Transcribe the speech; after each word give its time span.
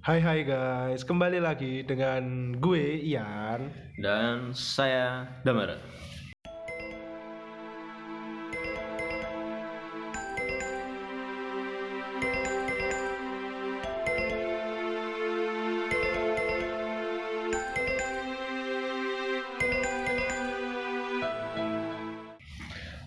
Hai 0.00 0.16
hai 0.24 0.48
guys, 0.48 1.04
kembali 1.04 1.44
lagi 1.44 1.84
dengan 1.84 2.56
gue 2.56 3.04
Ian. 3.04 3.68
Dan 4.00 4.56
saya 4.56 5.28
Damara. 5.44 5.76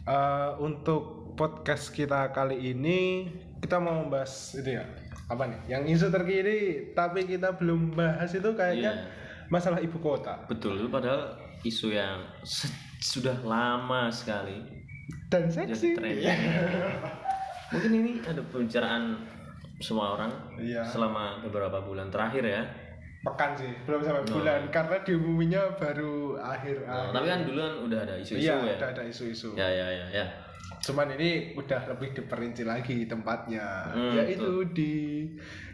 Eh, 0.06 0.52
untuk 0.62 1.34
podcast 1.34 1.90
kita 1.90 2.30
kali 2.30 2.70
ini 2.70 3.34
kita 3.66 3.82
mau 3.82 4.06
membahas 4.06 4.54
itu 4.62 4.78
ya 4.78 4.86
apa 5.34 5.44
nih? 5.46 5.60
Yang 5.68 5.84
isu 5.92 6.08
terkini 6.10 6.58
tapi 6.94 7.26
kita 7.26 7.54
belum 7.54 7.94
bahas 7.94 8.30
itu 8.30 8.50
kayaknya 8.54 8.92
Iya. 8.94 9.50
masalah 9.50 9.78
ibu 9.78 9.98
kota 9.98 10.46
Betul, 10.46 10.78
itu 10.78 10.88
padahal 10.88 11.34
isu 11.62 11.90
yang 11.90 12.22
sudah 12.98 13.36
lama 13.42 14.08
sekali 14.08 14.62
dan 15.28 15.50
seksi. 15.50 15.98
tren. 15.98 16.16
Mungkin 17.70 17.92
ini 17.92 18.12
ada 18.22 18.40
pembicaraan 18.46 19.18
semua 19.78 20.16
orang 20.16 20.32
Iya. 20.56 20.86
selama 20.86 21.42
beberapa 21.42 21.82
bulan 21.82 22.08
terakhir 22.08 22.46
ya. 22.46 22.62
Pekan 23.24 23.56
sih, 23.56 23.72
belum 23.88 24.04
sampai 24.04 24.24
bulan 24.28 24.68
karena 24.68 25.00
diumuminya 25.00 25.72
baru 25.80 26.36
akhir. 26.38 26.84
Nah, 26.84 27.08
akhir. 27.08 27.12
tapi 27.16 27.26
kan 27.32 27.40
duluan 27.48 27.74
udah 27.82 28.00
ada 28.04 28.16
isu-isu 28.20 28.44
iya, 28.44 28.56
ya. 28.60 28.76
udah 28.76 28.90
ada 28.92 29.04
isu-isu. 29.08 29.50
Ya 29.56 29.64
ya 29.66 29.88
ya 29.88 30.06
ya. 30.12 30.26
Cuman 30.84 31.08
ini 31.12 31.56
udah 31.56 31.88
lebih 31.88 32.12
diperinci 32.14 32.64
lagi 32.64 33.08
tempatnya, 33.08 33.88
Hmm, 33.90 34.14
yaitu 34.14 34.68
di 34.70 34.94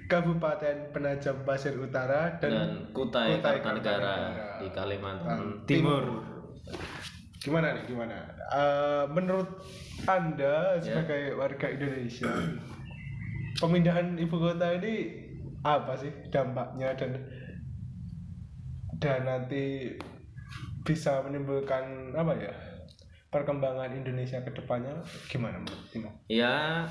Kabupaten 0.06 0.94
Penajam 0.94 1.42
Pasir 1.42 1.74
Utara 1.76 2.38
dan, 2.38 2.52
Dan 2.52 2.70
Kutai, 2.92 3.38
Kutai 3.38 3.58
Kartanegara 3.58 4.16
di 4.58 4.70
Kalimantan 4.70 5.38
Hmm, 5.40 5.54
Timur. 5.66 6.04
Gimana 7.40 7.74
nih, 7.74 7.84
gimana? 7.86 8.18
Eh, 8.52 9.04
menurut 9.10 9.50
Anda 10.06 10.76
Ya. 10.76 10.82
sebagai 10.84 11.34
warga 11.34 11.68
Indonesia, 11.68 12.30
pemindahan 13.56 14.14
ibu 14.16 14.36
kota 14.36 14.76
ini 14.76 15.26
apa 15.60 15.92
sih 15.94 16.12
dampaknya 16.30 16.94
dan 16.94 17.18
dan 18.96 19.24
nanti 19.24 19.92
bisa 20.82 21.20
menimbulkan 21.22 21.84
apa 22.14 22.32
ya 22.34 22.54
perkembangan 23.30 23.94
Indonesia 23.94 24.42
ke 24.42 24.52
depannya 24.54 24.94
gimana 25.30 25.62
menurut 25.62 25.86
Timo? 25.94 26.10
Ya 26.26 26.86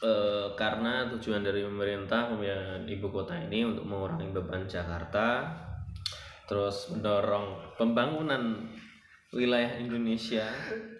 eh, 0.00 0.48
karena 0.56 1.08
tujuan 1.16 1.44
dari 1.44 1.60
pemerintah 1.60 2.32
pemindahan 2.32 2.88
ibu 2.88 3.06
kota 3.12 3.36
ini 3.36 3.68
untuk 3.68 3.84
mengurangi 3.84 4.32
beban 4.32 4.64
Jakarta, 4.64 5.44
terus 6.48 6.88
mendorong 6.88 7.76
pembangunan 7.76 8.64
wilayah 9.30 9.78
Indonesia. 9.78 10.42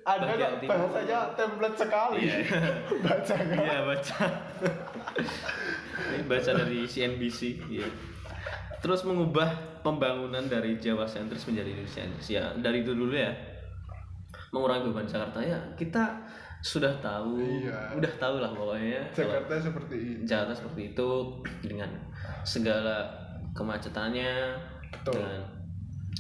Ada 0.06 0.22
bagian 0.22 0.54
timur. 0.62 0.86
bahasanya 0.86 1.18
template 1.34 1.76
sekali. 1.76 2.22
Baca 3.04 3.34
nggak? 3.34 3.58
Iya 3.58 3.78
baca. 3.84 4.18
Ini 6.14 6.24
baca 6.30 6.50
dari 6.54 6.78
CNBC. 6.86 7.40
Iya. 7.66 7.88
Terus 8.80 9.04
mengubah 9.04 9.48
pembangunan 9.80 10.44
dari 10.44 10.76
Jawa 10.76 11.04
sentris 11.04 11.44
menjadi 11.44 11.68
Indonesia 11.70 12.00
sentris. 12.00 12.28
Ya 12.30 12.48
dari 12.56 12.80
itu 12.80 12.92
dulu 12.92 13.12
ya. 13.12 13.32
Mengurangi 14.50 14.90
beban 14.90 15.06
Jakarta 15.06 15.38
ya 15.38 15.56
kita 15.76 16.26
sudah 16.60 16.92
tahu, 17.00 17.40
Iya. 17.40 17.96
udah 17.96 18.12
tahu 18.18 18.36
lah 18.36 18.52
pokoknya. 18.52 19.00
kalau 19.14 19.32
Jakarta 19.32 19.54
seperti 19.62 19.94
ini. 19.96 20.22
Jakarta 20.26 20.52
seperti 20.52 20.82
itu 20.92 21.08
dengan 21.62 21.90
segala 22.42 22.96
kemacetannya 23.52 24.32
Betul. 24.92 25.12
dengan 25.16 25.40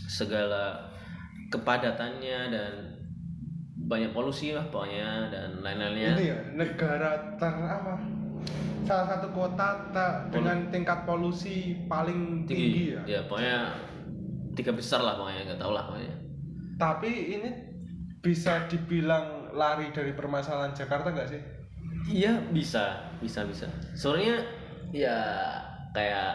segala 0.06 0.80
kepadatannya 1.50 2.38
dan 2.48 2.72
banyak 3.90 4.14
polusi 4.14 4.54
lah 4.54 4.62
pokoknya 4.70 5.28
dan 5.28 5.60
lain-lainnya. 5.60 6.14
Ini 6.14 6.24
ya 6.30 6.38
negara 6.54 7.10
ter 7.34 7.50
apa? 7.50 7.98
Salah 8.90 9.06
satu 9.06 9.30
kota 9.30 9.86
dengan 10.34 10.66
tingkat 10.74 11.06
polusi 11.06 11.78
paling 11.86 12.42
tinggi, 12.42 12.98
ya. 12.98 13.02
Ya 13.06 13.20
pokoknya 13.22 13.70
tiga 14.58 14.74
besar 14.74 14.98
lah 15.06 15.14
pokoknya 15.14 15.46
nggak 15.46 15.60
tahu 15.62 15.70
lah 15.70 15.86
pokoknya. 15.86 16.16
Tapi 16.74 17.10
ini 17.38 17.50
bisa 18.18 18.66
dibilang 18.66 19.54
lari 19.54 19.94
dari 19.94 20.10
permasalahan 20.10 20.74
Jakarta 20.74 21.14
nggak 21.14 21.30
sih? 21.30 21.38
Iya 22.10 22.42
bisa 22.50 23.14
bisa 23.22 23.46
bisa. 23.46 23.70
Soalnya 23.94 24.42
ya 24.90 25.22
kayak 25.94 26.34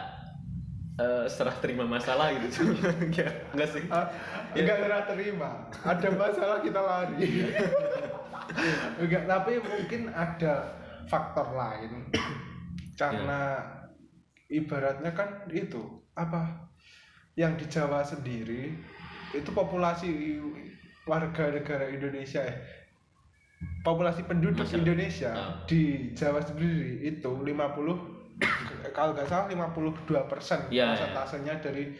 eh, 0.96 1.28
serah 1.28 1.60
terima 1.60 1.84
masalah 1.84 2.32
gitu. 2.40 2.72
ya 3.20 3.28
enggak 3.52 3.68
sih. 3.68 3.84
Ah, 3.92 4.08
Enggak 4.56 4.80
serah 4.80 5.02
terima. 5.04 5.50
Ada 5.84 6.08
masalah 6.08 6.64
kita 6.64 6.80
lari. 6.80 7.20
Enggak, 9.04 9.28
tapi 9.28 9.60
mungkin 9.60 10.08
ada 10.14 10.72
faktor 11.06 11.54
lain. 11.54 12.10
Karena 13.00 13.60
ibaratnya 14.46 15.12
kan 15.12 15.44
itu 15.50 15.82
apa? 16.14 16.70
Yang 17.36 17.52
di 17.60 17.64
Jawa 17.68 18.00
sendiri 18.00 18.72
itu 19.34 19.50
populasi 19.52 20.40
warga 21.04 21.52
negara 21.52 21.86
Indonesia 21.86 22.40
eh, 22.40 22.56
populasi 23.84 24.24
penduduk 24.24 24.64
Masyarakat. 24.64 24.80
Indonesia 24.80 25.30
Ah. 25.30 25.52
di 25.68 26.10
Jawa 26.16 26.40
sendiri 26.40 27.04
itu 27.04 27.30
50 27.30 27.52
kalau 28.96 29.12
nggak 29.12 29.28
salah 29.28 29.46
52 29.48 30.04
persen 30.28 30.60
Ya, 30.68 30.92
ya. 30.92 30.96
persentasenya 30.96 31.54
dari 31.60 31.92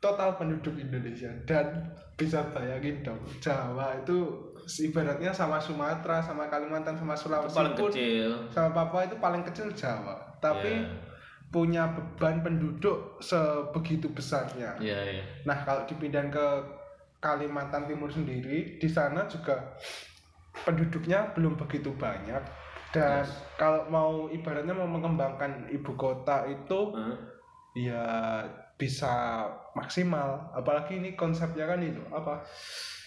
total 0.00 0.34
penduduk 0.34 0.74
Indonesia 0.74 1.28
dan 1.44 1.84
bisa 2.16 2.40
bayangin 2.50 3.04
dong 3.04 3.20
Jawa 3.38 3.92
itu 4.00 4.16
ibaratnya 4.88 5.28
sama 5.30 5.60
Sumatera 5.60 6.20
sama 6.20 6.48
Kalimantan 6.48 6.96
sama 6.96 7.12
Sulawesi 7.12 7.56
paling 7.56 7.76
pun 7.76 7.92
kecil. 7.92 8.32
sama 8.48 8.72
Papua 8.72 9.04
itu 9.04 9.16
paling 9.20 9.44
kecil 9.44 9.68
Jawa 9.72 10.16
tapi 10.40 10.72
Ya. 10.72 10.88
punya 11.50 11.84
beban 11.90 12.40
penduduk 12.40 13.18
sebegitu 13.18 14.06
besarnya 14.14 14.72
Iya 14.78 15.00
iya. 15.18 15.24
Nah, 15.44 15.66
kalau 15.66 15.82
dipindahin 15.82 16.30
ke 16.30 16.46
Kalimantan 17.18 17.84
Timur 17.84 18.08
sendiri, 18.08 18.80
di 18.80 18.88
sana 18.88 19.28
juga 19.28 19.58
penduduknya 20.64 21.34
belum 21.36 21.58
begitu 21.58 21.92
banyak. 21.92 22.40
Dan 22.90 23.22
kalau 23.54 23.86
mau 23.86 24.10
ibaratnya 24.26 24.72
mau 24.72 24.88
mengembangkan 24.88 25.68
ibu 25.68 25.92
kota 25.94 26.48
itu 26.48 26.90
Hah? 26.96 27.16
ya 27.76 28.04
bisa 28.80 29.44
maksimal. 29.76 30.48
Apalagi 30.56 30.96
ini 30.96 31.12
konsepnya 31.12 31.68
kan 31.68 31.84
itu 31.84 32.00
apa? 32.08 32.40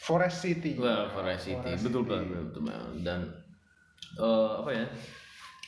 Forest 0.05 0.45
City. 0.45 0.77
Well, 0.77 1.09
Forest 1.09 1.49
City, 1.49 1.73
Forest 1.73 1.89
betul 1.89 2.03
banget, 2.05 2.29
betul 2.53 2.63
banget. 2.69 2.91
Dan 3.01 3.19
eh, 4.21 4.51
apa 4.61 4.69
ya? 4.69 4.85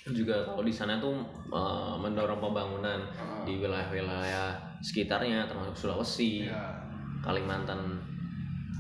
Juga 0.06 0.46
kalau 0.46 0.62
di 0.62 0.70
sana 0.70 1.02
tuh 1.02 1.18
eh, 1.50 1.96
mendorong 1.98 2.38
pembangunan 2.38 3.02
di 3.42 3.58
wilayah-wilayah 3.58 4.54
sekitarnya, 4.80 5.50
termasuk 5.50 5.74
Sulawesi, 5.74 6.46
Ya. 6.46 6.78
Kalimantan, 7.26 7.98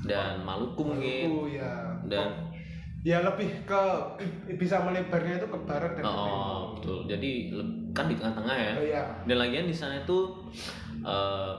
dan 0.05 0.45
Maluku 0.45 0.85
mungkin, 0.85 1.25
Oh 1.33 1.49
ya. 1.49 1.97
dan 2.05 2.53
Ya 3.05 3.21
lebih 3.21 3.69
ke 3.69 3.81
bisa 4.57 4.81
melebarnya 4.81 5.37
itu 5.37 5.45
ke 5.45 5.59
barat 5.61 5.93
dan 5.93 6.01
ke 6.01 6.09
timur. 6.09 6.25
oh 6.41 6.61
betul. 6.73 6.97
Jadi 7.05 7.53
kan 7.93 8.09
di 8.09 8.17
tengah-tengah 8.17 8.57
ya. 8.57 8.73
Oh 8.73 8.81
ya. 8.81 9.03
Dan 9.29 9.37
lagian 9.37 9.69
di 9.69 9.77
sana 9.77 10.01
itu 10.01 10.33
eh 11.05 11.55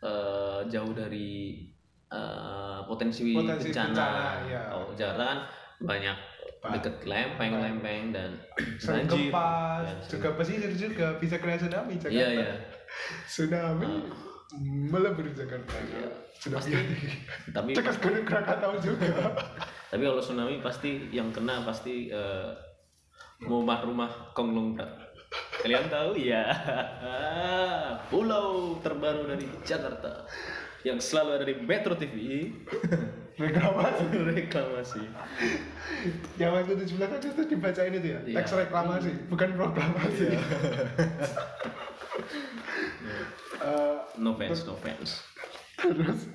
eh, 0.00 0.60
jauh 0.70 0.92
dari 0.92 1.64
eh, 2.08 2.78
potensi, 2.86 3.34
Potensi 3.34 3.68
bencana. 3.68 3.90
bencana, 3.90 4.24
iya. 4.46 4.62
Oh, 4.70 4.92
Jakarta 4.94 5.24
kan 5.24 5.38
banyak 5.82 6.16
deket 6.64 7.04
lempeng-lempeng 7.04 8.08
dan 8.08 8.40
Sering 8.80 9.04
gempa, 9.04 9.84
Ya, 9.84 9.92
juga 10.08 10.32
pesisir 10.32 10.72
juga 10.72 11.12
bisa 11.20 11.36
kena 11.36 11.60
tsunami 11.60 12.00
Jakarta. 12.00 12.16
Iya 12.16 12.28
iya. 12.40 12.52
Tsunami 13.28 14.08
melebur 14.88 15.28
Jakarta. 15.28 15.76
Tsunami. 16.40 16.72
Tapi 17.52 17.70
Dekat 17.76 17.96
Gunung 18.00 18.24
Krakatau 18.24 18.80
juga. 18.86 19.12
tapi 19.92 20.02
kalau 20.02 20.18
tsunami 20.18 20.64
pasti 20.64 21.12
yang 21.12 21.28
kena 21.30 21.68
pasti 21.68 22.08
eh, 22.08 22.48
rumah-rumah 23.44 24.32
konglomerat. 24.32 25.03
Kalian 25.60 25.86
tahu 25.88 26.12
ya? 26.18 26.44
Pulau 28.12 28.76
terbaru 28.80 29.24
dari 29.26 29.48
Jakarta 29.64 30.28
yang 30.84 31.00
selalu 31.00 31.30
ada 31.40 31.44
di 31.48 31.54
Metro 31.58 31.96
TV. 31.96 32.48
Reklamasi. 33.34 34.04
reklamasi. 34.36 35.02
Yang 36.38 36.50
waktu 36.54 36.72
17 36.86 37.02
Agustus 37.02 37.32
itu 37.34 37.42
dibacain 37.50 37.90
itu 37.90 38.08
ya. 38.14 38.20
Iya. 38.22 38.36
Teks 38.38 38.52
reklamasi, 38.54 39.10
bukan 39.26 39.48
proklamasi. 39.58 40.26
Eh, 43.58 43.96
No 44.20 44.38
fans, 44.38 44.62
no 44.62 44.78
fans. 44.78 45.10
terus 45.74 46.30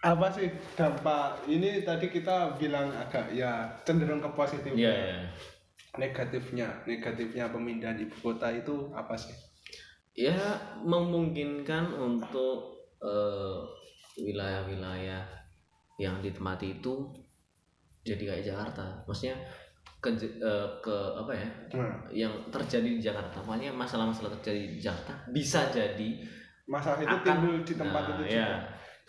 apa 0.00 0.26
sih 0.32 0.48
dampak 0.74 1.44
ini 1.46 1.84
tadi 1.84 2.08
kita 2.10 2.56
bilang 2.56 2.90
agak 2.90 3.30
ya 3.30 3.68
cenderung 3.84 4.18
ke 4.18 4.28
positif 4.34 4.72
Iya, 4.74 4.90
iya. 4.90 5.18
Negatifnya 5.98 6.86
negatifnya 6.86 7.50
pemindahan 7.50 7.98
ibu 7.98 8.14
kota 8.22 8.50
itu 8.54 8.90
apa 8.94 9.16
sih? 9.18 9.34
Ya 10.14 10.38
memungkinkan 10.84 11.94
untuk 11.96 12.78
eh, 13.02 13.58
wilayah-wilayah 14.20 15.24
yang 15.98 16.20
ditempati 16.22 16.78
itu 16.78 17.10
jadi 18.06 18.22
kayak 18.34 18.44
Jakarta. 18.46 19.02
Maksudnya 19.08 19.36
ke 20.00 20.08
eh, 20.16 20.68
ke 20.80 20.96
apa 21.12 21.32
ya 21.36 21.48
nah, 21.76 21.96
yang 22.12 22.32
terjadi 22.48 22.88
di 22.88 23.02
Jakarta. 23.02 23.42
Makanya 23.44 23.74
masalah-masalah 23.74 24.32
terjadi 24.40 24.76
di 24.76 24.78
Jakarta 24.80 25.12
bisa 25.28 25.68
jadi 25.68 26.10
masalah 26.70 27.02
itu 27.02 27.10
akan 27.10 27.26
timbul 27.26 27.56
di 27.66 27.74
tempat 27.74 28.02
Nah, 28.06 28.12
itu 28.14 28.24
ya. 28.30 28.30
juga. 28.30 28.58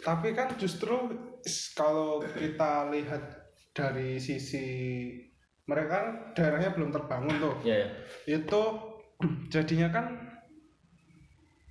Tapi 0.01 0.27
kan 0.33 0.47
justru 0.57 0.95
kalau 1.77 2.17
kita 2.33 2.89
lihat 2.89 3.21
dari 3.71 4.17
sisi 4.17 4.65
mereka 5.71 5.91
kan 5.95 6.05
daerahnya 6.35 6.75
belum 6.75 6.91
terbangun 6.91 7.35
tuh. 7.39 7.55
Ya, 7.63 7.75
ya. 7.79 7.87
itu 8.35 8.61
jadinya 9.53 9.87
kan 9.87 10.05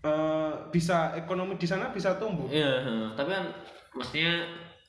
eh, 0.08 0.52
bisa 0.72 1.12
ekonomi 1.20 1.60
di 1.60 1.68
sana 1.68 1.92
bisa 1.92 2.16
tumbuh. 2.16 2.48
Iya, 2.48 2.72
heeh. 2.80 3.08
tapi 3.12 3.28
kan 3.28 3.44
mestinya 3.92 4.34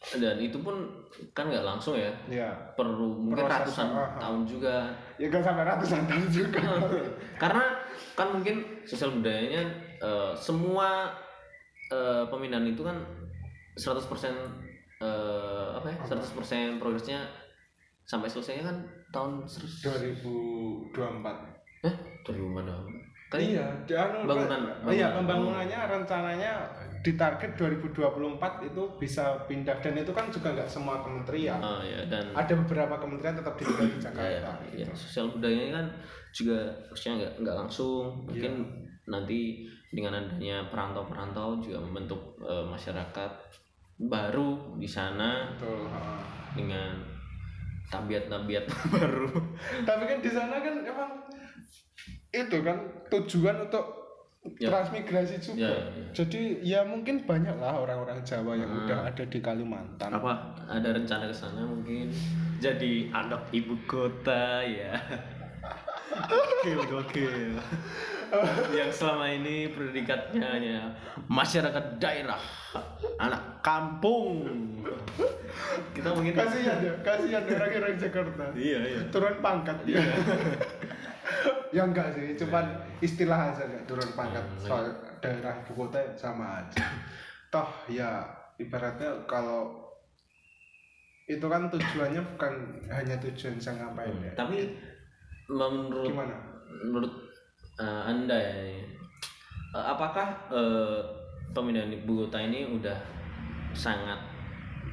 dan 0.02 0.42
itu 0.42 0.58
pun 0.58 0.90
kan 1.36 1.46
nggak 1.46 1.62
langsung 1.62 1.94
ya. 1.94 2.10
Ya 2.26 2.50
perlu 2.74 3.22
mungkin 3.22 3.46
Proses, 3.46 3.76
ratusan 3.76 3.88
ah. 3.94 4.18
tahun 4.18 4.42
juga. 4.50 4.76
Ya 5.22 5.28
kan 5.30 5.42
sampai 5.46 5.64
ratusan 5.68 6.02
tahun 6.10 6.28
juga. 6.32 6.62
Karena 7.42 7.64
kan 8.18 8.28
mungkin 8.34 8.82
sosial 8.88 9.14
budayanya 9.14 9.62
eh, 10.02 10.34
semua 10.34 11.14
eh, 11.92 12.24
pemindahan 12.32 12.66
itu 12.66 12.82
kan 12.82 12.98
100% 13.78 14.02
eh, 15.06 15.68
apa 15.78 15.86
ya 15.86 15.98
100% 16.02 16.82
progresnya 16.82 17.30
sampai 18.06 18.28
selesainya 18.28 18.68
kan 18.68 18.78
tahun 19.12 19.44
100 19.46 20.92
2024 20.92 21.86
eh 21.88 21.96
2000 22.24 22.56
mana? 22.56 22.76
Kan 23.32 23.40
iya 23.40 23.64
di 23.88 23.96
anu, 23.96 24.28
bangunan, 24.28 24.60
oh 24.84 24.92
iya 24.92 25.16
bangunan. 25.16 25.24
pembangunannya 25.24 25.80
rencananya 25.88 26.52
ditarget 27.00 27.56
2024 27.56 28.68
itu 28.68 28.84
bisa 29.00 29.48
pindah. 29.48 29.80
Dan 29.80 29.96
itu 29.96 30.12
kan 30.12 30.28
juga 30.28 30.52
nggak 30.52 30.68
semua 30.68 31.00
kementerian. 31.00 31.56
Ah 31.64 31.80
ya 31.80 32.04
dan 32.12 32.36
ada 32.36 32.54
beberapa 32.60 33.00
kementerian 33.00 33.40
tetap 33.40 33.56
di 33.56 33.64
Jakarta 34.04 34.52
ya, 34.76 34.92
sosial 34.92 35.32
budayanya 35.32 35.80
kan 35.80 35.86
juga 36.36 36.60
maksudnya 36.92 37.14
nggak 37.24 37.34
nggak 37.40 37.56
langsung. 37.56 38.04
Mungkin 38.28 38.54
nanti 39.08 39.64
dengan 39.96 40.20
adanya 40.20 40.68
perantau-perantau 40.68 41.64
juga 41.64 41.80
membentuk 41.80 42.36
eh, 42.44 42.68
masyarakat 42.68 43.32
baru 44.12 44.76
di 44.76 44.88
sana. 44.92 45.56
Betul 45.56 45.88
dengan 46.52 47.00
tabiat-tabiat 47.92 48.66
baru. 48.96 49.28
Tapi 49.84 50.04
kan 50.06 50.18
di 50.18 50.32
sana 50.32 50.56
kan 50.58 50.76
emang 50.82 51.12
itu 52.32 52.58
kan 52.64 52.78
tujuan 53.10 53.68
untuk 53.68 54.00
Ya. 54.58 54.74
transmigrasi 54.74 55.38
juga. 55.38 55.70
Ya, 55.70 55.70
ya. 55.70 56.06
jadi 56.18 56.42
ya 56.66 56.82
mungkin 56.82 57.30
banyak 57.30 57.62
lah 57.62 57.78
orang-orang 57.78 58.26
Jawa 58.26 58.58
yang 58.58 58.74
Hmm. 58.74 58.90
udah 58.90 59.00
ada 59.06 59.22
di 59.22 59.38
Kalimantan. 59.38 60.10
Apa? 60.10 60.58
Ada 60.66 60.98
rencana 60.98 61.30
ke 61.30 61.36
sana 61.36 61.62
mungkin? 61.62 62.10
Jadi 62.58 63.14
anak 63.14 63.54
ibu 63.54 63.78
kota 63.86 64.66
ya. 64.66 64.98
Gokil 66.26 66.80
gokil 66.90 67.54
yang 68.72 68.92
selama 68.92 69.28
ini 69.28 69.68
predikatnya 69.72 70.48
hanya 70.56 70.78
masyarakat 71.28 72.00
daerah 72.00 72.40
anak 73.20 73.60
kampung. 73.60 74.48
Kita 75.92 76.16
mungkin 76.16 76.34
kasihan 76.34 76.80
ya 76.80 76.94
kasihan 77.04 77.44
orang-orang 77.44 78.00
Jakarta. 78.00 78.44
Iya 78.56 78.80
iya. 78.88 79.00
Turun 79.12 79.36
pangkat. 79.44 79.78
Iya. 79.84 80.02
ya 81.76 81.88
enggak 81.88 82.16
sih 82.16 82.36
cuman 82.40 82.66
istilah 83.00 83.52
aja 83.52 83.64
enggak 83.68 83.86
turun 83.86 84.10
pangkat. 84.16 84.44
Hmm, 84.44 84.60
soal 84.64 84.86
daerah 85.20 85.54
ibu 85.64 85.74
kota 85.76 86.00
sama 86.16 86.64
aja. 86.64 86.84
Toh 87.52 87.70
ya 87.92 88.24
ibaratnya 88.56 89.28
kalau 89.28 89.82
itu 91.32 91.46
kan 91.48 91.72
tujuannya 91.72 92.22
bukan 92.36 92.54
hanya 92.92 93.16
tujuan 93.24 93.56
ngapain 93.56 94.16
ya 94.20 94.34
tapi 94.36 94.76
menurut 95.48 96.12
gimana? 96.12 96.36
menurut 96.88 97.14
eh, 97.82 98.02
anda 98.06 98.38
ya 98.38 98.54
eh, 98.62 98.86
apakah 99.74 100.30
eh, 100.48 101.02
pemindahan 101.50 101.90
ibu 101.90 102.24
kota 102.24 102.38
ini 102.38 102.70
udah 102.70 102.96
sangat 103.74 104.20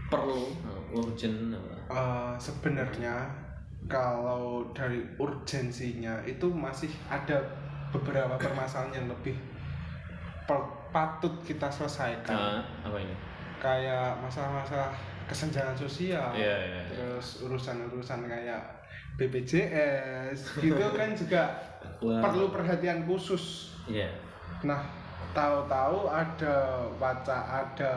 perlu 0.09 0.49
eh, 0.65 0.97
urgent? 0.97 1.53
Eh, 1.89 2.33
sebenarnya 2.37 3.29
kalau 3.85 4.69
dari 4.73 5.01
urgensinya 5.17 6.21
itu 6.25 6.49
masih 6.49 6.89
ada 7.09 7.41
beberapa 7.89 8.37
permasalahan 8.37 8.93
yang 8.95 9.07
lebih 9.09 9.33
per- 10.45 10.77
patut 10.89 11.33
kita 11.41 11.69
selesaikan 11.69 12.33
Ah, 12.33 12.61
apa 12.85 12.97
ini 12.97 13.13
kayak 13.61 14.17
masalah-masalah 14.21 14.89
kesenjangan 15.29 15.77
sosial 15.77 16.33
Iya, 16.33 16.57
iya, 16.65 16.81
iya. 16.81 16.83
terus 16.89 17.45
urusan-urusan 17.45 18.25
kayak 18.25 18.61
BPJS 19.19 20.63
gitu 20.63 20.79
kan 20.99 21.11
juga 21.13 21.43
Wah. 21.99 22.23
perlu 22.23 22.49
perhatian 22.49 23.03
khusus 23.05 23.75
Iya. 23.85 24.09
nah 24.63 24.87
tahu-tahu 25.33 26.07
ada 26.07 26.55
baca 26.97 27.37
ada 27.67 27.91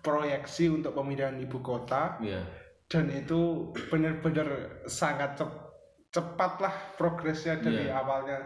proyeksi 0.00 0.68
untuk 0.68 0.92
pemindahan 0.92 1.38
ibu 1.38 1.60
kota 1.60 2.18
Iya. 2.20 2.42
dan 2.86 3.08
itu 3.08 3.70
benar-benar 3.88 4.48
sangat 4.84 5.38
cep- 5.38 5.62
cepat 6.10 6.60
lah 6.60 6.74
progresnya 6.94 7.58
dari 7.58 7.88
Iya. 7.88 7.96
awalnya 7.96 8.38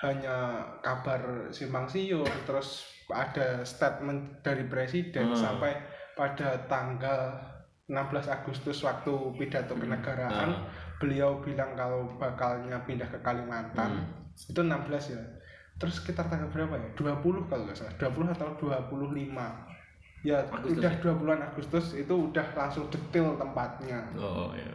hanya 0.00 0.36
kabar 0.80 1.50
simpang 1.50 1.86
siur 1.86 2.26
terus 2.44 2.84
ada 3.06 3.62
statement 3.62 4.42
dari 4.42 4.66
presiden 4.66 5.30
Hmm. 5.30 5.38
sampai 5.38 5.72
pada 6.14 6.66
tanggal 6.66 7.34
16 7.86 8.26
Agustus 8.26 8.82
waktu 8.82 9.10
pidato 9.36 9.74
kenegaraan 9.74 10.50
Ah. 10.52 10.62
Beliau 10.96 11.38
bilang 11.38 11.72
kalau 11.72 12.08
bakalnya 12.16 12.80
pindah 12.82 13.06
ke 13.06 13.18
Kalimantan 13.20 13.92
Hmm. 13.96 14.06
itu 14.34 14.56
16 14.58 15.12
ya. 15.12 15.20
Terus 15.76 16.00
sekitar 16.00 16.24
tanggal 16.26 16.48
berapa 16.48 16.72
ya? 16.72 16.88
20 16.94 17.20
kalau 17.46 17.62
nggak 17.64 17.76
salah. 17.76 17.92
20 17.96 18.30
atau 18.30 18.48
25 18.56 19.52
ya 20.24 20.40
Agustus 20.42 20.74
udah 20.74 20.92
dua 20.96 21.14
bulan 21.14 21.38
Agustus 21.40 21.94
itu 21.94 22.10
udah 22.10 22.46
langsung 22.52 22.88
detail 22.88 23.36
tempatnya. 23.36 24.00
Oh 24.16 24.50
iya. 24.52 24.72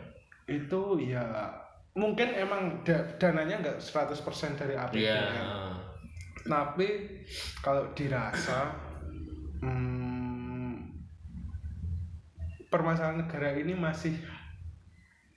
itu 0.47 0.81
ya 1.01 1.23
mungkin 1.91 2.31
emang 2.31 2.62
da- 2.81 3.03
dananya 3.15 3.59
nggak 3.59 3.77
100% 3.77 4.19
dari 4.53 4.75
APBN 4.75 5.00
Iya. 5.00 5.24
tapi 6.43 6.88
kalau 7.60 7.88
dirasa 7.91 8.72
hmm, 9.60 10.91
permasalahan 12.67 13.22
negara 13.22 13.51
ini 13.53 13.72
masih 13.74 14.15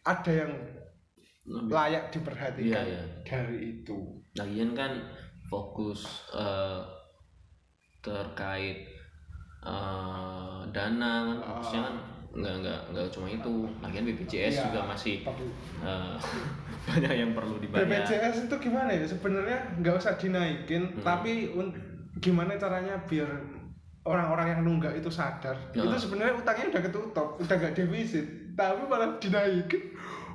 ada 0.04 0.30
yang 0.30 0.52
layak 1.66 2.08
diperhatikan 2.08 2.64
Iya, 2.64 2.82
iya. 2.86 3.02
dari 3.22 3.58
itu 3.76 3.98
Lagian 4.34 4.72
kan 4.72 4.92
fokus 5.44 6.04
eh, 6.30 6.80
terkait 8.00 8.84
eh, 9.62 10.58
dana 10.68 11.12
kan 11.24 11.38
fokusnya 11.40 11.80
kan 11.82 11.94
nggak 12.34 12.54
nggak 12.60 12.80
nggak 12.90 13.06
cuma 13.08 13.30
itu. 13.30 13.54
Lagian 13.78 14.04
BPJS 14.04 14.52
Iya. 14.52 14.64
juga 14.66 14.80
masih 14.84 15.22
Tapi 15.22 15.44
eh, 15.80 16.14
banyak 16.86 17.12
yang 17.14 17.30
perlu 17.32 17.56
dibayar. 17.56 17.86
BPJS 17.86 18.36
itu 18.44 18.56
gimana 18.60 18.90
ya 18.90 19.06
sebenarnya 19.06 19.58
nggak 19.78 19.94
usah 19.94 20.14
dinaikin 20.14 20.82
Hmm. 20.90 21.00
tapi 21.00 21.48
un- 21.50 21.76
gimana 22.16 22.54
caranya 22.54 22.98
biar 23.00 23.26
orang-orang 24.02 24.46
yang 24.48 24.60
nunggak 24.62 24.94
itu 24.94 25.08
sadar 25.08 25.54
Ya. 25.70 25.80
itu 25.80 25.96
sebenarnya 25.96 26.34
utangnya 26.34 26.66
udah 26.70 26.82
ketutup 26.82 27.28
udah 27.36 27.56
gak 27.56 27.72
defisit 27.72 28.26
tapi 28.54 28.80
malah 28.84 29.18
dinaikin 29.18 29.82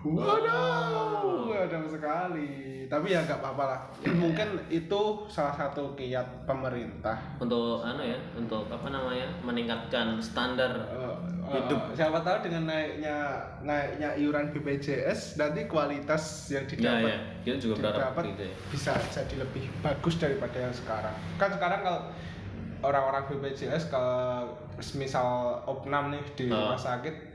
waduh 0.02 1.48
waduh 1.48 1.84
sekali 1.86 2.50
tapi 2.86 3.14
ya 3.14 3.22
nggak 3.22 3.38
apa-apa 3.38 3.64
lah 3.66 3.80
mungkin 4.12 4.66
itu 4.68 5.02
salah 5.28 5.54
satu 5.54 5.94
kiat 5.94 6.26
pemerintah 6.44 7.14
Untuk 7.38 7.80
anu 7.80 8.02
ya, 8.02 8.18
untuk 8.34 8.66
apa 8.66 8.90
namanya? 8.90 9.30
meningkatkan 9.42 10.18
standar 10.18 10.74
Eh, 10.90 11.54
Hidup. 11.56 11.82
eh, 11.84 11.96
siapa 11.96 12.18
tahu 12.20 12.44
dengan 12.44 12.66
naiknya 12.68 13.18
naiknya 13.60 14.14
iuran 14.16 14.50
BPJS 14.50 15.38
nanti 15.38 15.66
kualitas 15.66 16.22
yang 16.48 16.62
ya 16.64 16.70
didapat 16.70 17.10
ya. 17.10 17.20
Kita 17.44 17.56
juga 17.60 17.74
berharap 17.80 17.98
didapat 18.10 18.24
gitu 18.28 18.44
ya. 18.44 18.56
bisa 18.70 18.92
jadi 19.08 19.36
lebih 19.40 19.64
bagus 19.80 20.16
daripada 20.16 20.58
yang 20.60 20.74
sekarang 20.74 21.16
kan 21.38 21.50
sekarang 21.50 21.80
kalau 21.82 22.02
orang-orang 22.82 23.24
BPJS 23.28 23.90
kalau 23.90 24.50
misal 24.96 25.28
opnam 25.64 26.10
nih 26.10 26.24
di 26.34 26.46
Ah. 26.48 26.74
rumah 26.74 26.80
sakit 26.80 27.29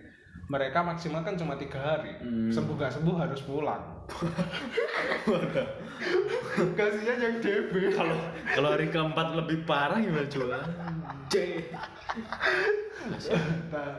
mereka 0.47 0.79
maksimal 0.81 1.21
kan 1.21 1.35
cuma 1.35 1.55
tiga 1.55 1.79
hari 1.79 2.13
Hmm. 2.19 2.49
sembuh 2.49 2.75
gak 2.75 2.93
sembuh 2.93 3.17
harus 3.17 3.41
pulang 3.43 3.81
kasihan 6.75 7.19
yang 7.19 7.37
DB 7.39 7.73
Kalau 7.91 8.17
kalau 8.47 8.69
hari 8.71 8.89
keempat 8.89 9.29
lebih 9.35 9.65
parah 9.65 9.97
gimana 9.97 10.29
coba? 10.29 10.59
C. 11.33 11.35
nah, 13.73 13.97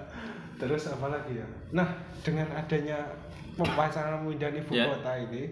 terus 0.56 0.86
apa 0.88 1.08
lagi 1.10 1.36
ya 1.36 1.48
nah 1.72 1.88
dengan 2.22 2.48
adanya 2.54 3.10
wacana 3.56 4.20
pemindahan 4.20 4.56
ibu 4.56 4.72
Ya. 4.72 4.86
kota 4.88 5.12
ini 5.18 5.44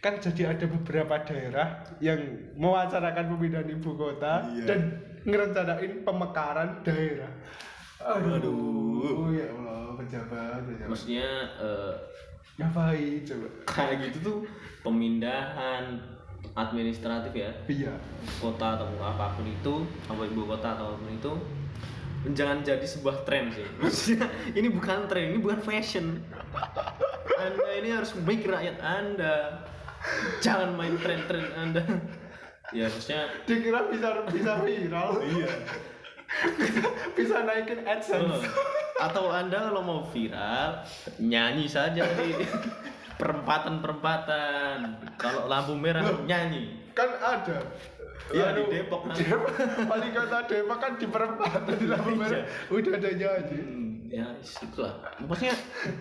kan 0.00 0.16
jadi 0.16 0.50
ada 0.50 0.66
beberapa 0.66 1.14
daerah 1.22 1.68
yang 1.98 2.18
mewacanakan 2.56 3.30
pemindahan 3.30 3.68
ibu 3.70 3.90
kota 3.94 4.42
Iya. 4.50 4.64
dan 4.66 4.80
ngerencanain 5.20 6.00
pemekaran 6.00 6.80
daerah. 6.80 7.28
Aduh, 8.00 9.28
ya 9.30 9.44
Allah, 9.50 9.92
pejabat, 9.94 10.64
pejabat. 10.64 10.88
maksudnya 10.88 11.28
eh, 11.60 11.92
Ngapain 12.56 13.24
coba? 13.24 13.46
kayak 13.64 13.96
gitu 14.06 14.18
tuh 14.20 14.38
pemindahan 14.82 15.96
administratif 16.52 17.32
ya 17.32 17.50
Iya. 17.66 17.92
kota 18.36 18.76
atau 18.76 18.88
apa 18.98 19.32
pun 19.32 19.44
itu 19.44 19.74
atau 20.04 20.22
ibu 20.22 20.44
kota 20.46 20.74
atau 20.74 20.92
apa 20.92 20.96
pun 20.98 21.10
itu 21.10 21.32
jangan 22.30 22.60
jadi 22.60 22.82
sebuah 22.82 23.24
tren 23.24 23.48
sih 23.48 23.64
maksudnya 23.80 24.28
ini 24.52 24.68
bukan 24.68 25.04
tren 25.06 25.32
ini 25.32 25.38
bukan 25.38 25.56
fashion 25.58 26.20
anda 27.34 27.70
ini 27.76 27.88
harus 27.90 28.12
baik 28.18 28.44
rakyat 28.44 28.76
anda 28.78 29.64
jangan 30.40 30.74
main 30.74 30.96
tren-tren 30.96 31.48
anda 31.54 31.80
ya 32.70 32.84
maksudnya 32.86 33.24
Dikira 33.44 33.88
bisa 33.88 34.08
bisa 34.28 34.52
viral. 34.60 35.10
Iya. 35.22 35.48
bisa 37.16 37.42
naikin 37.42 37.82
AdSense. 37.84 38.46
atau 39.00 39.32
anda 39.32 39.70
kalau 39.70 39.82
mau 39.82 40.00
viral 40.12 40.84
nyanyi 41.18 41.66
saja 41.66 42.04
di 42.04 42.36
perempatan-perempatan 43.20 44.76
kalau 45.20 45.48
lampu 45.48 45.76
merah 45.76 46.04
nyanyi 46.24 46.80
Kan 46.90 47.10
ada. 47.22 47.58
Iya, 48.30 48.52
di 48.54 48.62
Depok 48.68 49.08
nanti. 49.08 49.24
Wali 49.88 50.08
kota 50.12 50.38
Depok 50.44 50.78
kan 50.78 50.92
di 51.00 51.06
perempatan 51.08 51.62
di 51.80 51.86
lampu 51.88 52.12
merah 52.18 52.44
udah 52.68 52.92
ada 52.98 53.10
nyanyi. 53.14 53.58
Hmm, 53.62 53.86
ya 54.10 54.26
itulah 54.42 54.94
maksudnya 55.22 55.54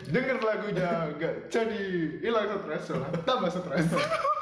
Denger 0.09 0.37
lagunya 0.41 1.13
enggak 1.13 1.33
jadi 1.47 1.83
hilang 2.19 2.49
stres 2.51 2.85
lah. 2.97 3.09
Tambah 3.23 3.49
stres. 3.53 3.87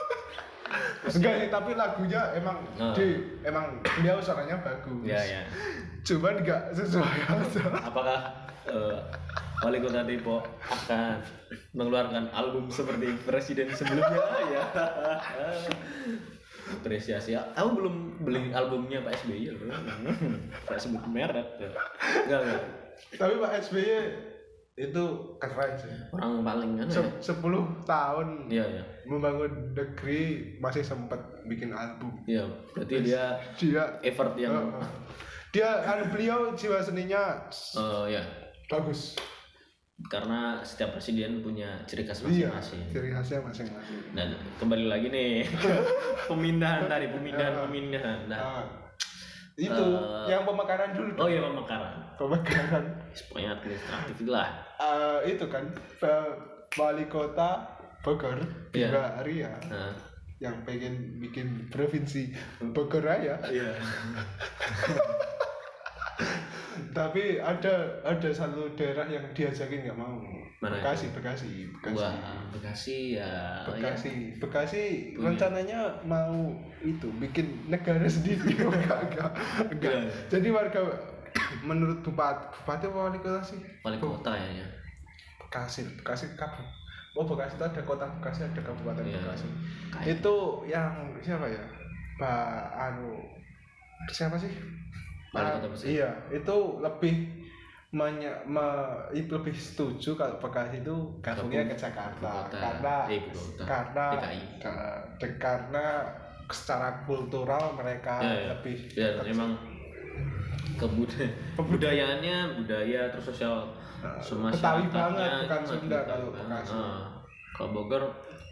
Enggak 1.07 1.33
sih, 1.37 1.49
tapi 1.49 1.71
lagunya 1.73 2.21
emang 2.33 2.57
Nah. 2.75 2.93
di 2.93 3.07
emang 3.41 3.65
dia 3.97 4.13
suaranya 4.17 4.59
bagus. 4.59 5.01
ya 5.03 5.19
ya 5.19 5.41
Cuman 6.01 6.39
enggak 6.39 6.61
sesuai 6.71 7.19
aja. 7.25 7.63
apakah 7.81 8.19
eh, 8.65 8.97
wali 9.59 9.79
kota 9.79 10.03
Depok 10.03 10.43
akan 10.63 11.19
mengeluarkan 11.71 12.29
album 12.29 12.67
seperti 12.67 13.15
presiden 13.23 13.71
sebelumnya? 13.71 14.19
Ya. 14.47 14.63
Apresiasi. 16.69 17.31
Aku 17.33 17.69
belum 17.73 17.95
beli 18.21 18.51
albumnya 18.51 18.99
Pak 18.99 19.23
SBY 19.23 19.55
loh. 19.55 19.71
Pak 20.67 20.77
sebut 20.77 21.03
merek. 21.07 21.47
Enggak 22.25 22.39
enggak 22.43 22.63
Tapi 23.15 23.33
Pak 23.37 23.51
SBY 23.63 23.95
itu 24.77 25.03
keren 25.35 25.73
sih. 25.73 25.89
orang 26.13 26.45
paling 26.45 26.71
kan 26.77 26.85
ya 26.85 27.01
Se 27.17 27.33
10 27.33 27.41
tahun 27.83 28.27
iya 28.47 28.61
iya 28.63 28.83
membangun 29.03 29.73
negeri 29.73 30.21
masih 30.57 30.81
sempat 30.81 31.17
bikin 31.43 31.73
album. 31.73 32.13
iya 32.23 32.45
berarti 32.71 33.01
dia 33.01 33.41
Dia 33.57 33.83
effort 34.01 34.37
yang 34.37 34.53
Heeh. 34.69 34.85
dia 35.49 35.69
anu, 35.83 36.13
beliau 36.13 36.53
jiwa 36.53 36.77
seninya 36.77 37.41
eh, 37.73 38.05
ya 38.11 38.21
bagus. 38.67 39.17
karena 40.05 40.61
setiap 40.61 40.93
presiden 40.93 41.41
punya 41.41 41.81
ciri 41.83 42.05
khas 42.05 42.21
Iya, 42.21 42.53
masing-masing 42.53 42.81
ciri 42.87 43.09
khasnya 43.09 43.41
masing-masing. 43.41 44.13
dan 44.13 44.29
kembali 44.55 44.85
lagi 44.85 45.09
nih 45.09 45.41
pemindahan 46.29 46.85
tadi 46.85 47.09
pemindahan 47.09 47.65
pemindahan 47.65 48.19
nah 48.29 48.37
Nah, 48.37 48.61
itu 49.57 49.73
Eh, 49.73 50.29
yang 50.29 50.45
pemekaran 50.45 50.93
dulu. 50.93 51.11
oh 51.17 51.25
iya 51.25 51.41
pemekaran 51.41 51.93
Pemekaran 52.13 52.85
pokoknya 53.25 53.49
administratif 53.55 54.17
lah 54.23 54.49
Eh, 54.77 55.33
itu 55.33 55.45
kan 55.45 55.65
wali 56.73 57.05
kota 57.05 57.65
Bogor 57.99 58.37
Iya. 58.69 58.87
Bima 58.87 59.03
Arya 59.17 59.51
nah 59.65 59.93
yang 60.37 60.61
pengen 60.61 61.17
bikin 61.17 61.65
provinsi 61.67 62.29
Bogor 62.69 63.01
Raya. 63.01 63.41
iya 63.49 63.73
Tapi 66.91 67.37
ada 67.37 67.73
ada 68.01 68.29
satu 68.29 68.69
daerah 68.73 69.05
yang 69.05 69.25
diajakin 69.31 69.83
nggak 69.83 69.95
mau. 69.95 70.17
Mana 70.57 70.73
Bekasi, 70.75 71.13
Bekasi, 71.13 71.69
Bekasi. 71.69 71.93
wah 71.95 72.17
Bekasi 72.49 72.97
ya 73.13 73.61
Bekasi, 73.61 74.33
Bekasi 74.35 74.83
Punya. 75.13 75.29
rencananya 75.29 75.79
mau 76.01 76.49
itu 76.79 77.05
bikin 77.15 77.45
negara 77.67 78.01
sendiri 78.09 78.57
enggak 78.57 79.05
enggak 79.05 79.31
enggak. 79.69 79.93
Iya. 79.93 80.09
Jadi 80.27 80.47
warga 80.49 80.81
menurut 81.61 82.01
bupati 82.01 82.41
bupati 82.57 82.85
apa 82.85 82.97
wali 83.03 83.19
kota 83.19 83.37
sih? 83.43 83.59
ya. 83.59 83.69
wali 83.83 83.97
kota 83.97 84.33
ya 84.33 84.65
Bekasi, 85.37 85.85
Bekasi 85.93 86.33
kabu. 86.33 86.65
Oh 87.13 87.21
Bekasi 87.23 87.53
itu 87.53 87.65
ada 87.67 87.81
kota 87.83 88.09
Bekasi 88.17 88.41
ada 88.43 88.57
kabupaten 88.59 89.05
Iya. 89.05 89.21
Bekasi. 89.21 89.45
Kayak- 89.93 90.07
Itu 90.17 90.35
yang 90.65 90.89
siapa 91.19 91.45
ya? 91.45 91.61
Pak 92.17 92.49
anu 92.73 93.21
siapa 94.07 94.33
sih? 94.35 94.49
Kota. 95.29 95.59
Iya, 95.83 96.09
itu 96.29 96.55
lebih 96.79 97.15
menye, 97.89 98.27
me- 98.43 98.83
itu 99.11 99.31
lebih 99.31 99.51
setuju 99.51 100.13
kalau 100.13 100.35
Bekasi 100.37 100.79
itu 100.79 100.95
gabungnya 101.19 101.63
ke 101.65 101.75
Jakarta 101.77 102.45
kota. 102.45 102.57
karena 102.57 102.95
Eh, 103.07 103.15
ibu 103.17 103.31
kota. 103.31 103.63
karena 103.63 104.05
DKI. 104.13 104.41
ke- 104.59 105.01
de- 105.17 105.37
karena 105.37 105.85
secara 106.47 107.03
kultural 107.03 107.71
mereka 107.73 108.19
Ya, 108.19 108.31
ya. 108.33 108.47
lebih 108.53 108.77
ya 108.91 109.07
emang 109.25 109.51
kebudayaan 110.75 111.31
kebudayaannya 111.57 112.37
budaya 112.57 113.01
terus 113.09 113.25
sosial 113.25 113.55
Betawi 113.97 114.21
semasyarakatnya 114.21 114.93
banget, 114.93 115.31
bukan 115.43 115.61
Sunda 115.65 115.97
Betawi 115.97 116.07
kalau. 116.21 116.29
Bekasi. 116.31 116.71
Ah, 116.71 117.01
kalau 117.51 117.69
Bogor 117.73 118.03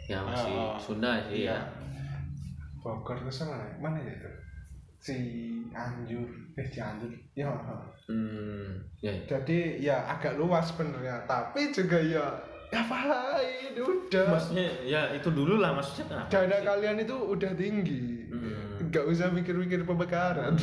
ya 0.06 0.20
masih 0.22 0.56
ah. 0.58 0.76
Sunda 0.76 1.12
sih 1.24 1.46
Iya. 1.46 1.54
ya 1.54 1.60
Bogor 2.80 3.18
terus 3.20 3.44
mana? 3.44 3.68
Mana 3.80 3.98
ya 4.00 4.12
itu? 4.12 4.30
Si 5.06 5.18
Anjur, 5.70 6.26
eh 6.56 6.66
si 6.66 6.82
Anjur. 6.82 7.14
Ya. 7.34 7.46
hmm 8.06 8.70
ya 9.00 9.14
Jadi 9.24 9.78
ya 9.80 10.02
agak 10.08 10.34
luas 10.36 10.66
sebenarnya, 10.68 11.22
tapi 11.26 11.70
juga 11.70 11.98
ya 11.98 12.26
ngapain 12.72 13.78
udah. 13.78 14.26
maksudnya 14.32 14.66
ya 14.84 15.14
itu 15.14 15.30
dulu 15.30 15.62
lah 15.62 15.72
maksudnya 15.72 16.10
kenapa 16.10 16.30
Dana 16.32 16.58
sih? 16.58 16.66
kalian 16.66 16.98
itu 17.00 17.16
udah 17.16 17.52
tinggi. 17.54 18.02
Hmm. 18.30 18.82
Nggak 18.84 19.06
usah 19.06 19.30
mikir-mikir 19.30 19.86
pemekaran. 19.86 20.58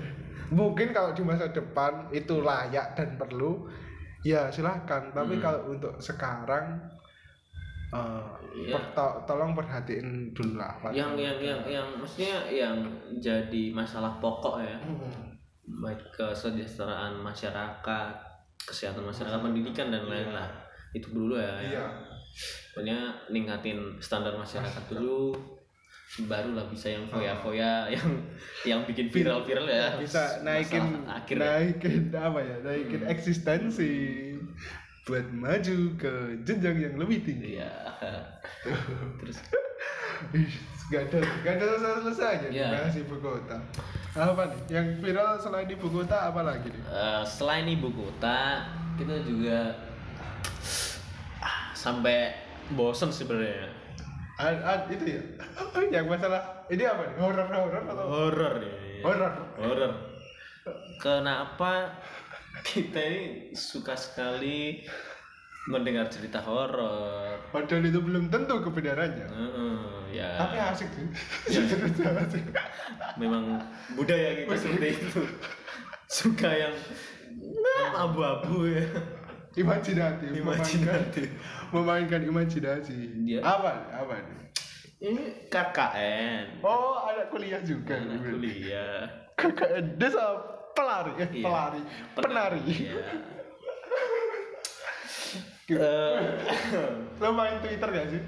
Mungkin 0.50 0.90
kalau 0.90 1.10
di 1.10 1.22
masa 1.22 1.48
depan 1.48 2.10
itu 2.10 2.38
layak 2.38 2.94
dan 2.94 3.14
perlu, 3.14 3.66
ya 4.20 4.50
silahkan. 4.50 5.10
Tapi 5.10 5.34
Hmm. 5.34 5.42
kalau 5.42 5.60
untuk 5.70 5.94
sekarang, 5.98 6.82
Iya. 8.54 8.74
per- 8.74 8.90
to- 8.92 9.18
tolong 9.24 9.50
perhatiin 9.52 10.30
dulu 10.30 10.58
lah. 10.58 10.78
yang 10.90 11.14
yang 11.14 11.34
yang 11.38 11.60
yang 11.64 11.86
maksudnya 11.94 12.38
yang 12.46 12.76
jadi 13.18 13.62
masalah 13.70 14.14
pokok 14.18 14.62
ya 14.62 14.78
Hmm. 14.78 15.34
baik 15.82 15.98
kesejahteraan 16.12 17.18
masyarakat 17.18 18.12
kesehatan 18.60 19.02
masyarakat 19.02 19.38
pendidikan 19.40 19.90
dan 19.90 20.06
lain 20.06 20.30
lah 20.30 20.46
itu 20.90 21.10
dulu 21.10 21.34
ya 21.34 21.58
Iya. 21.58 21.84
pokoknya 22.70 22.98
ningkatin 23.28 23.78
standar 23.98 24.34
masyarakat 24.34 24.84
dulu 24.86 25.34
barulah 26.22 26.62
bisa 26.68 26.90
yang 26.90 27.06
foya-foya 27.06 27.90
yang 27.90 28.06
yang 28.62 28.80
bikin 28.84 29.10
viral-viral 29.10 29.66
ya 29.66 29.98
bisa 29.98 30.38
naikin 30.42 31.02
akhir 31.04 31.36
ya. 31.36 31.58
naikin 31.58 32.06
apa 32.12 32.38
ya 32.38 32.56
naikin 32.60 33.02
Hmm. 33.02 33.10
eksistensi 33.10 33.92
buat 35.04 35.26
maju 35.30 35.76
ke 36.00 36.12
jenjang 36.48 36.76
yang 36.80 36.94
lebih 36.96 37.20
tinggi. 37.24 37.60
Iya. 37.60 37.72
terus. 39.20 39.38
Gak 40.88 41.08
ada 41.12 41.18
gak 41.44 41.54
ada 41.56 41.64
selesai 41.80 42.00
selesainya 42.04 42.48
Iya. 42.52 42.66
dibahas 42.72 42.96
ibu 42.96 43.16
kota. 43.20 43.56
Apa 44.14 44.42
nih? 44.52 44.60
Yang 44.72 44.86
viral 45.00 45.30
selain 45.40 45.68
ibu 45.68 45.86
kota 45.88 46.16
apa 46.32 46.40
lagi 46.44 46.68
nih? 46.72 46.82
Eh, 46.88 47.22
selain 47.24 47.66
ibu 47.68 47.88
kota 47.92 48.64
kita 48.96 49.16
juga 49.26 49.74
ah, 51.40 51.72
sampai 51.76 52.32
bosen 52.72 53.12
sebenarnya. 53.12 53.68
Ad, 54.40 54.56
ad- 54.64 54.88
itu 54.88 55.04
ya? 55.18 55.22
Yang 56.00 56.04
masalah 56.16 56.42
ini 56.72 56.84
apa 56.84 57.02
nih? 57.12 57.16
Horor 57.20 57.48
horor 57.48 57.82
atau? 57.84 58.06
Horor 58.08 58.52
nih 58.60 58.72
horor 59.04 59.32
horor 59.60 59.92
kenapa 60.96 61.92
kita 62.62 63.00
ini 63.02 63.50
suka 63.56 63.98
sekali 63.98 64.86
mendengar 65.66 66.12
cerita 66.12 66.44
horor. 66.44 67.40
Padahal 67.48 67.88
itu 67.88 67.98
belum 67.98 68.28
tentu 68.28 68.60
kebenarannya. 68.60 69.26
Heeh, 69.26 69.76
ya. 70.12 70.28
Tapi 70.36 70.56
asik 70.60 70.88
sih. 70.92 71.06
Asik. 72.22 72.44
Memang 73.16 73.64
budaya 73.96 74.44
kita 74.44 74.54
seperti 74.60 74.88
itu. 74.92 75.22
Suka 76.04 76.50
yang 76.52 76.74
hmm, 76.76 77.92
abu-abu 77.96 78.68
ya. 78.68 78.84
Imajinatif 79.54 80.34
Imajinatif. 80.34 81.30
memainkan, 81.70 82.20
memainkan 82.20 82.20
imajinasi. 82.26 82.96
Dia- 83.22 83.42
apa 83.42 83.86
apa 83.94 84.14
nih? 84.18 84.38
Ini 85.04 85.24
KKN 85.48 86.64
oh 86.64 87.06
ada 87.06 87.30
kuliah 87.30 87.62
juga. 87.62 87.94
Anak 87.98 88.20
kuliah. 88.34 89.06
KKN 89.38 89.96
desa 89.96 90.22
pelari 90.74 91.12
eh 91.16 91.28
Iya. 91.32 91.42
pelari 91.42 91.80
penari. 92.14 92.60
Iya. 92.60 93.02
Eh, 95.66 96.20
lo 97.16 97.30
main 97.32 97.56
Twitter 97.58 97.88
gak 97.88 98.06
sih? 98.06 98.20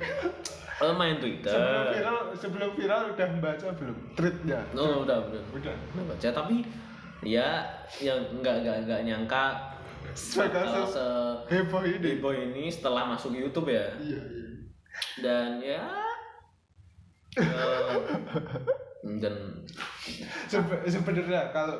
Lo 0.78 0.92
main 0.94 1.16
Twitter. 1.16 1.52
sebelum 1.52 1.84
viral 1.92 2.16
sebelum 2.34 2.70
viral 2.72 3.00
udah 3.12 3.28
baca 3.38 3.66
belum? 3.74 3.96
Tweetnya 4.14 4.60
Oh, 4.72 5.04
udah, 5.04 5.20
udah. 5.22 5.42
udah. 5.52 5.74
Udah 5.92 6.04
baca 6.06 6.28
tapi 6.32 6.64
ya 7.20 7.64
yang 7.98 8.20
nggak 8.34 8.56
nggak 8.62 8.76
nggak 8.84 9.00
nyangka 9.02 9.44
bakal 10.32 10.86
se- 10.86 11.38
heboh 11.50 11.82
ini. 11.82 11.98
heboh 12.14 12.32
ini 12.32 12.68
setelah 12.68 13.04
masuk 13.06 13.34
YouTube 13.34 13.68
ya. 13.68 13.84
Iya 13.96 14.20
iya. 14.22 14.48
Dan 15.18 15.48
ya 15.60 15.82
eh, 17.36 17.96
dan 19.18 19.34
Sebe- 20.46 20.84
sebenarnya 20.86 21.52
kalau 21.52 21.76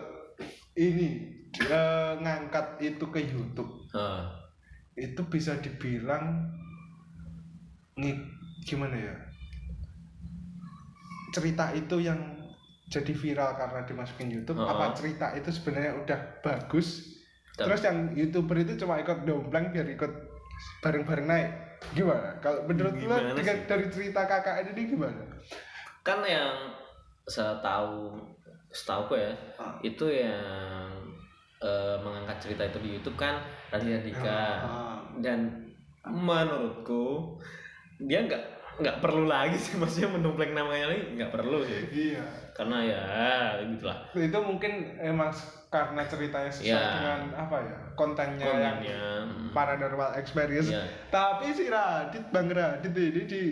ini 0.77 1.09
eh, 1.57 2.13
ngangkat 2.21 2.79
itu 2.79 3.05
ke 3.09 3.21
YouTube. 3.25 3.89
Eh, 3.91 4.25
itu 4.97 5.21
bisa 5.25 5.57
dibilang 5.57 6.53
nih 7.97 8.17
gimana 8.63 8.93
ya? 8.95 9.17
Cerita 11.33 11.73
itu 11.73 12.01
yang 12.01 12.17
jadi 12.87 13.13
viral 13.13 13.59
karena 13.59 13.81
dimasukin 13.83 14.31
YouTube 14.31 14.57
Oh. 14.57 14.69
apa 14.69 14.95
cerita 14.95 15.35
itu 15.35 15.51
sebenarnya 15.51 15.97
udah 15.99 16.21
bagus? 16.41 17.19
Dan- 17.57 17.67
terus 17.67 17.83
yang 17.83 17.99
youtuber 18.13 18.57
itu 18.57 18.77
cuma 18.77 19.01
ikut 19.01 19.25
dompleng 19.25 19.73
biar 19.73 19.89
ikut 19.91 20.13
bareng-bareng 20.85 21.27
naik. 21.27 21.51
Gimana? 21.93 22.37
Kalau 22.41 22.65
menurut 22.65 22.97
lo 22.97 23.17
dari 23.43 23.87
cerita 23.89 24.25
kakak 24.25 24.73
ini 24.73 24.93
gimana? 24.93 25.25
Kan 26.01 26.21
yang 26.23 26.73
setahu 27.27 28.15
setahu 28.71 29.15
ya 29.15 29.33
Ah. 29.59 29.75
itu 29.83 30.07
yang 30.07 30.91
eh, 31.57 31.97
mengangkat 32.01 32.37
cerita 32.39 32.63
itu 32.65 32.79
di 32.81 32.89
YouTube 32.99 33.17
kan 33.17 33.41
Raditya 33.73 34.01
Dika 34.01 34.41
Ah. 34.63 34.99
dan 35.19 35.49
menurutku 36.05 37.35
dia 37.99 38.23
nggak 38.23 38.45
nggak 38.77 39.01
perlu 39.01 39.25
lagi 39.25 39.57
sih 39.57 39.75
maksudnya 39.81 40.13
mendompleng 40.13 40.53
namanya 40.53 40.93
lagi 40.93 41.03
nggak 41.17 41.33
perlu 41.33 41.65
sih. 41.65 41.83
Iya. 42.13 42.25
Karena 42.53 42.79
ya 42.85 43.03
gitulah. 43.65 43.99
Itu 44.17 44.39
mungkin 44.41 44.97
emang 45.01 45.33
karena 45.67 46.03
ceritanya 46.09 46.49
sesuai 46.49 46.73
Ya. 46.73 46.95
dengan 46.97 47.21
apa 47.37 47.57
ya 47.59 47.77
kontennya, 47.99 48.47
yang 48.47 48.79
kontennya 48.81 49.03
hmm. 49.27 49.51
paranormal 49.53 50.11
experience. 50.17 50.71
Iya. 50.71 50.89
tapi 51.11 51.53
si 51.53 51.69
Radit 51.69 52.25
Bang 52.33 52.49
Radit 52.49 52.95
ini 52.97 53.23
di 53.27 53.43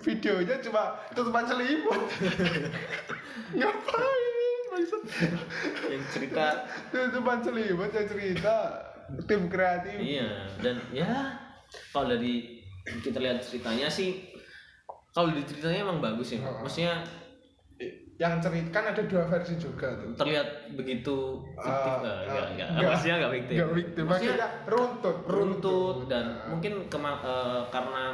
videonya 0.00 0.62
cuma 0.64 0.96
tutupan 1.12 1.44
selimut. 1.44 1.98
Ngapain? 3.58 4.34
Maksud 4.74 5.02
yang 5.92 6.04
cerita. 6.10 6.46
Tutupan 6.94 7.38
selimut 7.42 7.90
yang 7.90 8.06
cerita 8.08 8.56
tim 9.28 9.42
kreatif. 9.50 9.98
Iya 9.98 10.48
dan 10.62 10.76
ya 10.94 11.36
kalau 11.92 12.16
dari 12.16 12.64
kita 12.84 13.18
lihat 13.20 13.44
ceritanya 13.44 13.88
sih 13.88 14.33
kalau 15.14 15.30
di 15.30 15.40
ceritanya 15.40 15.80
emang 15.84 15.98
bagus 16.00 16.26
sih 16.28 16.40
Oh. 16.40 16.60
maksudnya 16.60 17.06
yang 18.14 18.38
cerita 18.38 18.70
kan 18.70 18.84
ada 18.88 19.02
dua 19.02 19.24
versi 19.24 19.54
juga 19.56 19.90
tuh 19.92 20.14
terlihat 20.14 20.46
begitu 20.72 21.14
fiktif 21.52 21.90
Ah, 21.90 21.98
nggak 21.98 22.14
ah, 22.14 22.22
nggak 22.24 22.46
nggak 22.52 22.68
nggak. 22.70 22.86
maksudnya 22.88 23.14
nggak 23.16 23.32
fiktif 23.34 23.54
Nggak 23.56 23.72
fiktif, 23.74 24.02
maksudnya 24.04 24.34
maksudnya 24.34 24.50
runtut 24.68 25.16
runtut 25.24 25.96
dan 26.06 26.24
mungkin 26.46 26.72
kema- 26.86 27.18
eh, 27.20 27.62
karena 27.68 28.04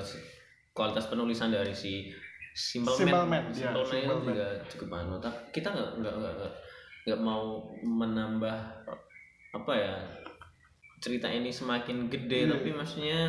si- 0.00 0.22
kualitas 0.70 1.06
penulisan 1.06 1.50
dari 1.50 1.74
si 1.74 2.14
Simple, 2.52 2.90
Simple 2.92 3.18
Man, 3.20 3.28
Man, 3.28 3.44
ya, 3.48 3.54
Simple 3.64 3.82
Man 3.82 3.90
Simple 3.92 4.14
Man. 4.16 4.26
juga 4.28 4.46
cukup 4.68 4.88
anu 4.92 5.14
tapi 5.16 5.38
kita 5.52 5.68
nggak 5.68 5.90
nggak 5.96 6.14
nggak 6.16 6.34
nggak- 6.36 6.56
mau 7.20 7.42
menambah 7.80 8.56
apa 9.52 9.72
ya 9.72 9.94
cerita 10.98 11.26
ini 11.26 11.48
semakin 11.48 12.06
gede 12.06 12.44
Iya. 12.44 12.50
tapi 12.52 12.68
maksudnya 12.70 13.20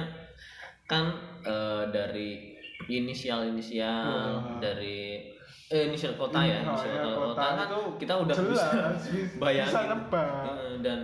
kan 0.89 1.13
eh, 1.39 1.83
dari 1.87 2.57
inisial 2.87 3.45
inisial 3.45 4.09
Wah. 4.41 4.57
dari 4.57 5.21
eh 5.69 5.85
inisial 5.85 6.17
kota 6.17 6.41
ya 6.41 6.57
Iya, 6.57 6.65
inisial 6.65 6.91
ya, 6.91 7.03
kota, 7.05 7.21
kota 7.37 7.45
kan 7.55 7.67
kita 7.95 8.13
udah 8.17 8.35
jelas, 8.35 8.49
bisa 8.49 8.67
bisa 8.97 9.37
bayangin. 9.37 9.87
nebak. 9.87 10.29
Eh, 10.49 10.75
dan 10.81 10.99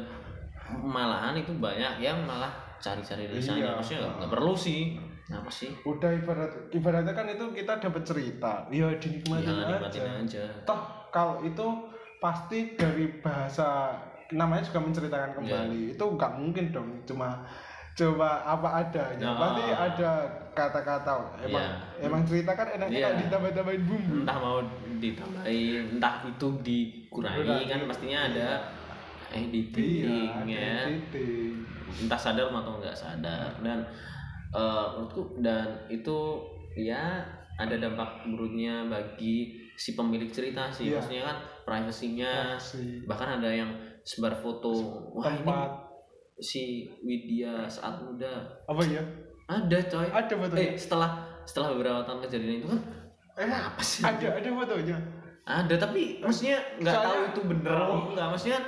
malahan 0.75 1.38
itu 1.38 1.53
banyak 1.55 2.01
yang 2.01 2.17
malah 2.25 2.49
cari-cari 2.77 3.29
dari 3.29 3.38
sana 3.39 3.62
Iya. 3.62 3.71
maksudnya 3.77 4.09
nggak- 4.09 4.31
perlu 4.31 4.53
sih. 4.57 4.97
Apa 5.27 5.49
sih? 5.49 5.69
Udah 5.83 6.09
ibarat 6.12 6.49
ibaratnya 6.69 7.13
kan 7.13 7.25
itu 7.25 7.45
kita 7.51 7.77
dapat 7.79 8.01
cerita. 8.03 8.65
Ya 8.69 8.89
dinikmatin 8.95 9.45
ya 9.47 9.53
aja. 9.55 9.69
nikmatin 9.71 10.03
aja. 10.21 10.43
Toh 10.63 10.81
kalau 11.09 11.41
itu 11.41 11.65
pasti 12.19 12.73
dari 12.73 13.09
bahasa 13.19 13.93
namanya 14.31 14.62
juga 14.63 14.81
menceritakan 14.81 15.29
Iya. 15.29 15.36
kembali. 15.36 15.81
Itu 15.93 16.05
nggak 16.12 16.31
mungkin 16.36 16.65
dong. 16.71 16.89
Cuma 17.05 17.41
coba 17.95 18.43
apa 18.43 18.67
adanya 18.81 19.23
Nah. 19.25 19.39
pasti 19.39 19.63
ada 19.71 20.12
kata-kata 20.51 21.12
emang 21.41 21.63
Iya. 21.95 22.03
emang 22.03 22.21
cerita 22.23 22.51
kan 22.51 22.67
enaknya 22.69 22.99
kalau 23.01 23.17
ditambah-tambahin 23.21 23.84
bumbu 23.84 24.13
entah 24.21 24.38
mau 24.38 24.60
ditambahin 24.97 25.84
entah 25.95 26.15
itu 26.25 26.47
dikurangi 26.60 27.39
Kurangi. 27.41 27.65
kan 27.65 27.79
pastinya 27.86 28.19
ada 28.25 28.47
editing 29.31 29.88
iya 30.03 30.31
ada 30.34 30.43
ya 30.45 30.75
editing. 30.86 31.51
entah 31.97 32.19
sadar 32.19 32.47
atau 32.47 32.73
nggak 32.77 32.95
sadar 32.95 33.49
dan 33.60 33.79
eh, 34.51 34.86
menurutku 34.93 35.39
dan 35.39 35.67
itu 35.88 36.17
ya 36.75 37.23
ada 37.55 37.75
dampak 37.77 38.23
buruknya 38.25 38.84
bagi 38.86 39.55
si 39.73 39.91
pemilik 39.93 40.27
cerita 40.27 40.67
sih 40.67 40.88
Iya. 40.89 40.99
maksudnya 40.99 41.23
kan 41.25 41.38
privasinya 41.65 42.31
bahkan 43.05 43.39
ada 43.39 43.47
yang 43.49 43.71
sebar 44.01 44.31
foto 44.34 44.71
wah 45.12 45.25
ini 45.25 45.39
tempat 45.41 45.71
si 46.37 46.87
Widya 47.01 47.63
saat 47.65 47.99
muda. 47.99 48.43
Apa 48.65 48.81
ya 48.83 49.01
ada 49.45 49.77
coy. 49.85 50.07
Ada 50.09 50.33
fotonya? 50.35 50.61
Eh 50.61 50.71
setelah 50.75 51.11
setelah 51.45 51.67
beberapa 51.73 52.01
tahun 52.03 52.19
kejadian 52.25 52.53
itu 52.59 52.67
kan 52.67 52.79
emang 53.37 53.61
apa 53.69 53.81
sih? 53.81 54.01
Ada 54.01 54.27
ada 54.35 54.49
fotonya? 54.51 54.97
Ada 55.45 55.75
tapi 55.77 56.01
maksudnya 56.19 56.57
nggak 56.81 56.95
tahu 56.95 57.19
itu 57.29 57.41
bener 57.45 57.73
Oh. 57.77 58.11
nggak. 58.11 58.27
Maksudnya 58.33 58.59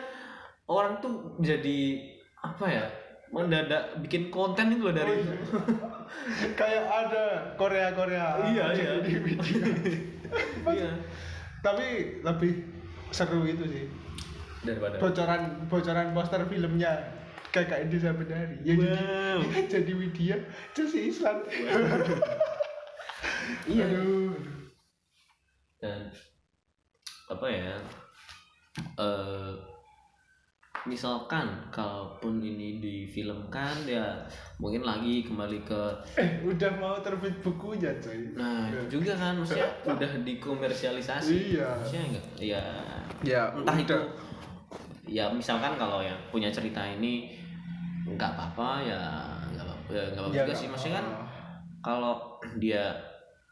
orang 0.66 1.02
tuh 1.02 1.14
jadi 1.40 1.80
apa 2.38 2.66
ya 2.68 2.86
mendadak 3.28 4.00
bikin 4.00 4.32
konten 4.32 4.72
itu 4.72 4.88
loh 4.88 4.96
dari 4.96 5.12
Oh, 5.12 5.20
iya. 5.20 5.36
kayak 6.60 6.86
ada 6.88 7.24
Korea 7.60 7.92
Korea 7.92 8.40
Iya, 8.48 8.66
iya. 8.72 8.92
di 9.04 9.12
video. 9.20 9.60
Iya. 10.68 10.92
tapi 11.60 12.20
lebih 12.22 12.64
seru 13.10 13.44
itu 13.44 13.64
sih. 13.68 13.86
Daripada 14.64 15.00
bocoran 15.00 15.66
bocoran 15.68 16.12
poster 16.12 16.44
filmnya 16.46 16.92
kakak 17.58 17.90
Indonesia 17.90 18.14
Benari 18.14 18.56
ya 18.62 18.74
Wow. 18.78 19.40
jadi 19.42 19.62
jadi 19.74 19.92
Widya 19.98 20.38
Chelsea 20.78 21.10
Island 21.10 21.42
iya. 23.72 23.86
Aduh 23.90 24.38
dan 25.78 26.10
apa 27.30 27.46
ya 27.50 27.76
eh 28.98 29.54
misalkan 30.88 31.52
kalaupun 31.68 32.40
ini 32.40 32.80
difilmkan 32.80 33.84
ya 33.84 34.16
mungkin 34.56 34.88
lagi 34.88 35.20
kembali 35.28 35.60
ke 35.68 35.82
eh 36.16 36.40
udah 36.48 36.72
mau 36.80 36.96
terbit 37.04 37.44
bukunya 37.44 37.92
coy. 38.00 38.32
Nah 38.40 38.72
itu 38.72 38.96
juga 38.98 39.20
kan 39.20 39.36
maksudnya 39.36 39.68
udah 39.84 40.12
dikomersialisasi. 40.24 41.60
Iya. 41.60 41.68
maksudnya 41.76 42.04
enggak? 42.08 42.26
Ya 42.40 42.64
ya 43.22 43.42
entah 43.52 43.76
itu 43.76 44.00
ya 45.08 45.28
misalkan 45.28 45.76
kalau 45.76 46.00
yang 46.00 46.16
punya 46.32 46.48
cerita 46.48 46.80
ini 46.88 47.36
nggak 48.10 48.30
apa-apa 48.32 48.70
ya 48.82 49.02
nggak 49.50 49.66
apa-apa 49.66 49.90
ya 49.92 50.04
nggak 50.10 50.24
apa 50.24 50.32
juga 50.34 50.54
sih. 50.54 50.68
Maksudnya 50.68 50.96
kan 50.98 51.08
kalau 51.80 52.14
dia 52.56 52.84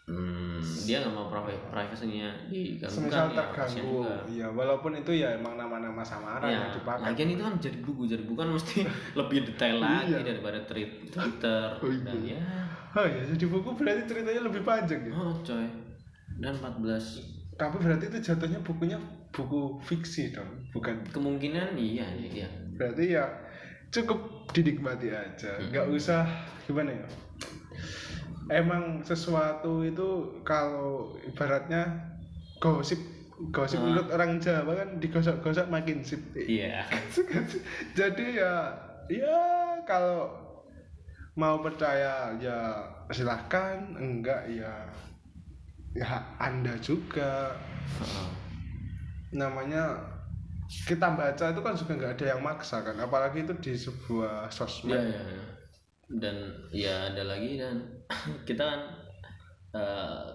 hmm, 0.05 0.61
dia 0.83 1.01
nggak 1.01 1.11
mau 1.11 1.27
priva- 1.27 1.65
privasinya 1.67 2.29
diganggu 2.45 2.93
semisal 2.95 3.25
kan 3.25 3.31
ya 3.31 3.43
kasihan 3.49 3.65
terganggu 3.81 3.99
juga. 3.99 4.15
iya 4.27 4.47
walaupun 4.47 4.91
itu 4.93 5.11
ya 5.13 5.33
emang 5.33 5.55
nama-nama 5.55 6.01
samaran 6.01 6.45
ya 6.45 6.53
yang 6.53 6.65
dipakai. 6.71 7.03
lagian 7.09 7.29
itu 7.31 7.41
kan 7.41 7.55
jadi 7.57 7.77
buku 7.79 8.01
jadi 8.05 8.23
buku 8.23 8.37
kan 8.37 8.49
mesti 8.49 8.77
lebih 9.19 9.39
detail 9.45 9.77
lagi 9.79 10.13
Iya. 10.13 10.19
daripada 10.23 10.59
tweet 10.63 10.91
Twitter. 11.07 11.67
Oh, 11.75 11.89
iya. 11.89 12.03
dan 12.03 12.19
ya. 12.21 12.39
Oh 12.93 13.03
ya 13.03 13.21
jadi 13.25 13.45
buku 13.45 13.69
berarti 13.73 14.01
ceritanya 14.05 14.41
lebih 14.43 14.61
panjang 14.61 15.01
ya? 15.01 15.11
Oh 15.13 15.35
coy. 15.37 15.67
Dan 16.35 16.53
14 16.53 17.33
tapi 17.55 17.75
berarti 17.79 18.05
itu 18.05 18.19
jatuhnya 18.21 18.59
bukunya 18.59 18.99
buku 19.31 19.79
fiksi 19.81 20.31
dong 20.31 20.47
bukan? 20.69 20.99
Kemungkinan 21.07 21.73
iya 21.73 22.03
iya. 22.13 22.47
Berarti 22.75 23.15
ya 23.15 23.23
cukup 23.95 24.19
dinikmati 24.51 25.07
aja. 25.11 25.55
Nggak 25.71 25.87
usah 25.95 26.27
gimana 26.67 26.91
ya? 26.91 27.07
Emang 28.51 29.01
sesuatu 29.01 29.81
itu 29.81 30.39
kalau 30.45 31.15
ibaratnya 31.23 31.87
gosip 32.61 32.99
gosip 33.51 33.81
Ah. 33.81 33.83
menurut 33.83 34.07
orang 34.11 34.39
Jawa 34.39 34.71
kan 34.79 34.89
digosok-gosok 34.99 35.67
makin 35.67 36.03
sip. 36.03 36.21
Iya. 36.35 36.83
Jadi 37.97 38.39
ya 38.39 38.71
ya 39.07 39.39
kalau 39.83 40.31
mau 41.35 41.59
percaya 41.59 42.31
ya 42.39 42.79
silahkan 43.11 43.95
enggak 43.99 44.45
ya 44.47 44.71
ya 45.95 46.07
anda 46.39 46.75
juga. 46.79 47.55
Heeh. 47.99 48.29
namanya 49.35 49.99
kita 50.65 51.07
baca 51.13 51.45
itu 51.49 51.61
kan 51.61 51.73
juga 51.73 51.91
nggak 51.95 52.13
ada 52.17 52.25
yang 52.33 52.41
maksa 52.41 52.81
kan 52.81 52.97
apalagi 52.97 53.41
itu 53.41 53.53
di 53.59 53.73
sebuah 53.73 54.49
sosmed 54.49 54.97
iya, 54.97 55.21
iya. 55.21 55.43
Dan 56.05 56.37
ya 56.69 57.09
ada 57.09 57.23
lagi 57.25 57.57
dan 57.57 57.81
kita 58.49 58.61
kan 58.61 58.79
eh, 59.73 60.25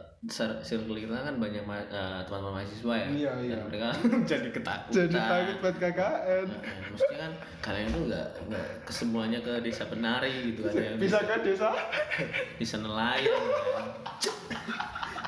circle 0.60 0.98
kita 0.98 1.14
kan 1.16 1.38
banyak 1.38 1.62
ma- 1.62 1.78
eh, 1.80 2.20
teman-teman 2.26 2.60
mahasiswa 2.60 2.92
ya. 2.92 3.06
Iya, 3.08 3.30
Dan 3.38 3.46
iya. 3.46 3.56
mereka 3.64 3.88
jadi 4.30 4.48
ketakutan. 4.50 4.92
jadi 4.92 5.16
takut 5.16 5.56
buat 5.62 5.76
KKN 5.78 6.46
Nah, 6.50 6.60
maksudnya 6.90 7.18
kan 7.18 7.32
kalian 7.62 7.86
tuh 7.88 8.02
nggak 8.10 8.26
nggak 8.50 8.66
kesemuanya 8.84 9.38
ke 9.40 9.52
desa 9.62 9.86
penari 9.86 10.52
gitu 10.52 10.60
ada 10.66 10.82
yang 10.82 10.98
bisa 10.98 11.18
ke 11.22 11.34
desa 11.40 11.68
desa 12.58 12.76
nelayan 12.78 13.30
kan. 13.46 13.86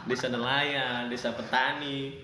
desa 0.02 0.26
nelayan 0.30 1.06
desa 1.06 1.30
petani 1.30 2.18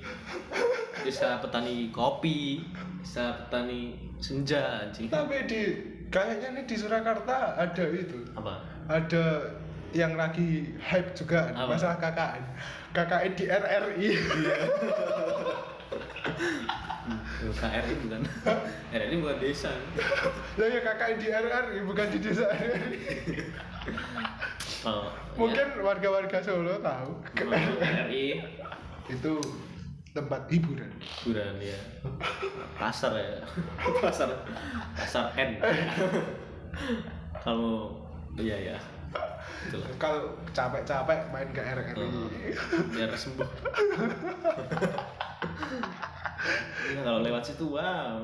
desa 1.06 1.38
petani 1.38 1.94
kopi 1.94 2.66
desa 3.02 3.46
petani 3.46 3.94
senja 4.18 4.82
anjing. 4.82 5.06
Tapi 5.06 5.46
di 5.46 5.62
kayaknya 6.10 6.58
nih 6.58 6.64
di 6.66 6.74
Surakarta 6.74 7.54
ada 7.54 7.84
itu. 7.94 8.18
Apa? 8.34 8.54
Ada 8.90 9.54
yang 9.96 10.20
lagi 10.20 10.74
hype 10.76 11.16
juga 11.16 11.48
Apa? 11.56 11.72
masalah 11.72 11.96
KKN 11.96 12.44
KKN 12.92 13.32
di 13.32 13.44
RRI 13.48 14.08
KRI 17.56 17.94
bukan. 18.04 18.20
RRI 18.92 19.16
bukan 19.16 19.38
desa. 19.40 19.72
Lah 20.60 20.66
ya 20.68 20.80
KKN 20.84 21.16
di 21.16 21.26
RRI 21.32 21.78
bukan 21.88 22.06
di 22.12 22.18
desa 22.20 22.44
RRI 22.52 23.00
kalau 24.78 25.10
mungkin 25.34 25.66
warga-warga 25.82 26.38
Solo 26.42 26.78
tahu. 26.78 27.10
Ya, 27.34 27.46
RRI 28.06 28.26
itu 29.10 29.34
tempat 30.14 30.46
hiburan. 30.50 30.90
Hiburan 30.98 31.56
ya 31.60 31.78
pasar 32.78 33.12
ya. 33.18 33.42
Pasar. 34.02 34.28
Pasar 34.94 35.34
N. 35.34 35.58
Kalau 37.42 37.96
iya 38.38 38.74
ya 38.74 38.78
kalau 39.98 40.36
capek-capek 40.52 41.32
main 41.32 41.48
ke 41.50 41.62
RRI 41.64 41.96
Oh, 41.96 42.28
biar 42.92 43.10
sembuh. 43.16 43.50
Iya, 46.88 47.00
kalau 47.02 47.20
lewat 47.20 47.42
situ 47.44 47.66
wow. 47.74 48.22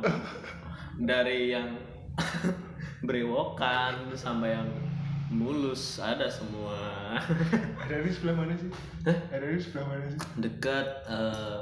Dari 0.94 1.50
yang 1.52 1.74
berewokan 3.08 4.14
sampai 4.14 4.54
yang 4.54 4.68
mulus 5.28 5.98
ada 5.98 6.26
semua. 6.26 6.76
RRI 7.86 8.10
sebelah 8.10 8.36
mana 8.36 8.52
sih? 8.52 8.70
RRI 9.30 9.58
sebelah 9.58 9.86
mana 9.86 10.04
sih? 10.06 10.18
Dekat 10.36 10.86
eh, 11.06 11.60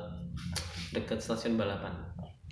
dekat 0.92 1.18
stasiun 1.18 1.54
balapan. 1.54 1.92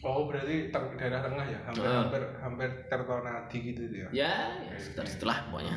Oh 0.01 0.25
berarti 0.25 0.71
teng- 0.71 0.97
daerah 0.97 1.21
tengah 1.21 1.45
ya? 1.45 1.59
Hampir 1.63 1.85
Ah. 1.85 2.01
hampir 2.01 2.23
hampir 2.39 2.69
Tirtonadi 2.87 3.59
gitu 3.67 3.83
ya? 3.93 4.09
Ya, 4.11 4.35
ya 4.65 4.77
sekitar 4.77 5.05
situlah 5.05 5.39
pokoknya. 5.47 5.77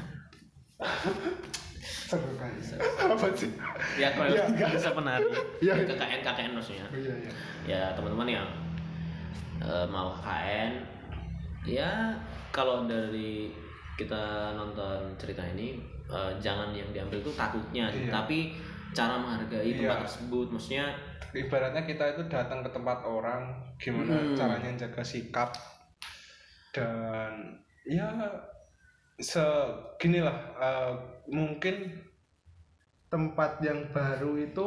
Seru 1.83 2.31
kali 2.37 2.55
apa 3.11 3.27
sih? 3.35 3.51
Ya 3.97 4.15
kalau 4.15 4.31
Iya. 4.31 4.43
nggak 4.47 4.69
bisa 4.71 4.89
penari. 4.91 5.27
Iya. 5.59 5.73
KKN 5.83 6.21
KKN 6.21 6.51
maksudnya. 6.53 6.85
Oh, 6.87 6.95
iya 6.95 7.13
iya. 7.19 7.31
Ya 7.65 7.81
teman-teman 7.91 8.27
yang 8.31 8.47
eh, 9.59 9.85
mau 9.87 10.15
KKN 10.15 10.71
ya 11.63 12.15
kalau 12.49 12.83
dari 12.83 13.51
kita 14.03 14.23
nonton 14.53 14.99
cerita 15.15 15.41
ini 15.47 15.79
eh, 16.05 16.31
jangan 16.37 16.69
yang 16.71 16.87
diambil 16.89 17.19
tuh 17.19 17.33
takutnya 17.33 17.87
Iya. 17.87 18.11
tapi 18.11 18.53
cara 18.91 19.17
menghargai 19.17 19.73
tempat 19.73 19.97
Iya. 19.97 20.03
tersebut 20.05 20.47
maksudnya 20.49 20.85
ibaratnya 21.33 21.81
kita 21.81 22.13
itu 22.13 22.21
datang 22.27 22.61
ke 22.61 22.69
tempat 22.69 23.01
orang 23.01 23.49
gimana 23.75 24.13
Hmm. 24.13 24.35
caranya 24.37 24.71
jaga 24.77 25.01
sikap 25.01 25.49
dan 26.69 27.57
ya 27.83 28.05
seginilah 29.17 30.37
eh, 30.57 30.93
mungkin 31.27 32.01
tempat 33.07 33.61
yang 33.61 33.93
baru 33.93 34.33
itu 34.35 34.65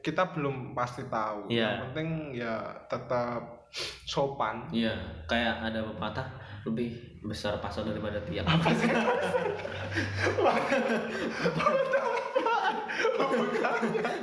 kita 0.00 0.30
belum 0.30 0.70
pasti 0.72 1.02
tahu 1.06 1.50
Iya. 1.50 1.66
yang 1.66 1.90
penting 1.90 2.08
ya 2.32 2.54
tetap 2.86 3.42
sopan 4.06 4.62
Iya, 4.70 4.94
kayak 5.26 5.66
ada 5.66 5.82
pepatah 5.84 6.28
lebih 6.66 6.90
besar 7.22 7.58
pasar 7.58 7.86
daripada 7.86 8.18
tiang. 8.22 8.42
apa 8.44 8.68
sih 8.72 8.90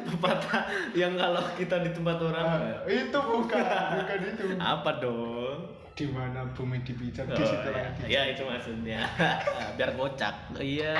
pepatah 0.05 0.63
yang 0.93 1.13
kalau 1.15 1.43
kita 1.55 1.75
di 1.81 1.89
tempat 1.91 2.17
orang 2.19 2.45
Ah, 2.45 2.59
itu 2.85 3.17
bukan 3.19 3.63
bukan 3.95 4.19
itu 4.23 4.43
apa 4.57 4.91
dong? 4.99 5.59
di 5.93 6.09
mana 6.09 6.41
bumi 6.49 6.81
dipijak 6.81 7.29
Oh, 7.29 7.37
di 7.37 7.45
situ 7.45 7.69
ya. 7.69 7.85
lagi 7.85 8.01
ya 8.09 8.21
itu 8.25 8.41
maksudnya. 8.41 9.05
Biar 9.77 9.93
kocak. 9.93 10.57
Iya. 10.57 10.97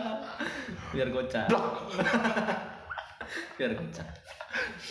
Biar 0.96 1.12
kocak. 1.12 1.44
Biar 3.60 3.76
kocak. 3.76 4.08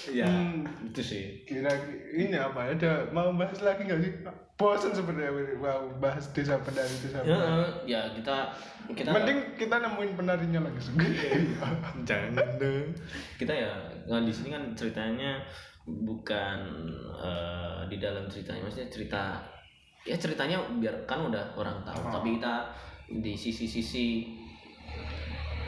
Ya, 0.07 0.25
Hmm. 0.25 0.63
itu 0.83 1.01
sih. 1.01 1.23
kira 1.43 1.69
ini 2.11 2.33
apa 2.33 2.65
ya 2.65 2.71
ada 2.73 2.91
mau 3.09 3.29
bahas 3.31 3.57
lagi 3.59 3.83
nggak 3.83 3.99
sih 3.99 4.11
bosan 4.55 4.89
sebenarnya 4.89 5.29
mau 5.55 5.91
bahas 5.97 6.31
desa 6.31 6.55
penari 6.59 6.95
desa 6.97 7.19
Ya, 7.19 7.35
penari 7.35 7.65
ya 7.85 8.01
kita 8.11 8.35
kita 8.91 9.09
mending 9.11 9.39
kita 9.55 9.75
nemuin 9.77 10.11
penarinya 10.15 10.59
langsung 10.63 10.95
jangan 12.07 12.31
dong 12.55 12.87
kita 13.35 13.51
ya 13.51 13.71
nah, 14.05 14.21
di 14.21 14.31
sini 14.31 14.49
kan 14.49 14.63
ceritanya 14.71 15.43
bukan 15.85 16.57
eh, 17.15 17.79
di 17.87 17.97
dalam 17.97 18.25
ceritanya 18.25 18.63
maksudnya 18.63 18.87
cerita 18.87 19.23
ya 20.01 20.15
ceritanya 20.15 20.57
biar 20.77 21.03
kan 21.03 21.25
udah 21.25 21.51
orang 21.53 21.81
tahu 21.83 21.99
Oh. 21.99 22.13
tapi 22.13 22.37
kita 22.37 22.69
di 23.07 23.33
sisi-sisi 23.33 24.31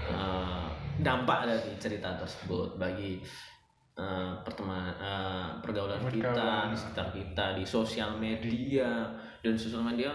eh, 0.08 0.68
dampak 0.98 1.46
dari 1.46 1.76
cerita 1.78 2.16
tersebut 2.16 2.78
bagi 2.78 3.20
eh, 3.98 4.32
pertemanan 4.42 4.94
eh, 4.96 5.48
pergaulan 5.60 6.00
kita 6.04 6.30
Pergaulan. 6.30 6.70
di 6.70 6.78
sekitar 6.78 7.08
kita 7.10 7.46
di 7.54 7.64
sosial 7.64 8.16
media 8.16 9.10
dan 9.40 9.54
sosial 9.54 9.82
media 9.82 10.14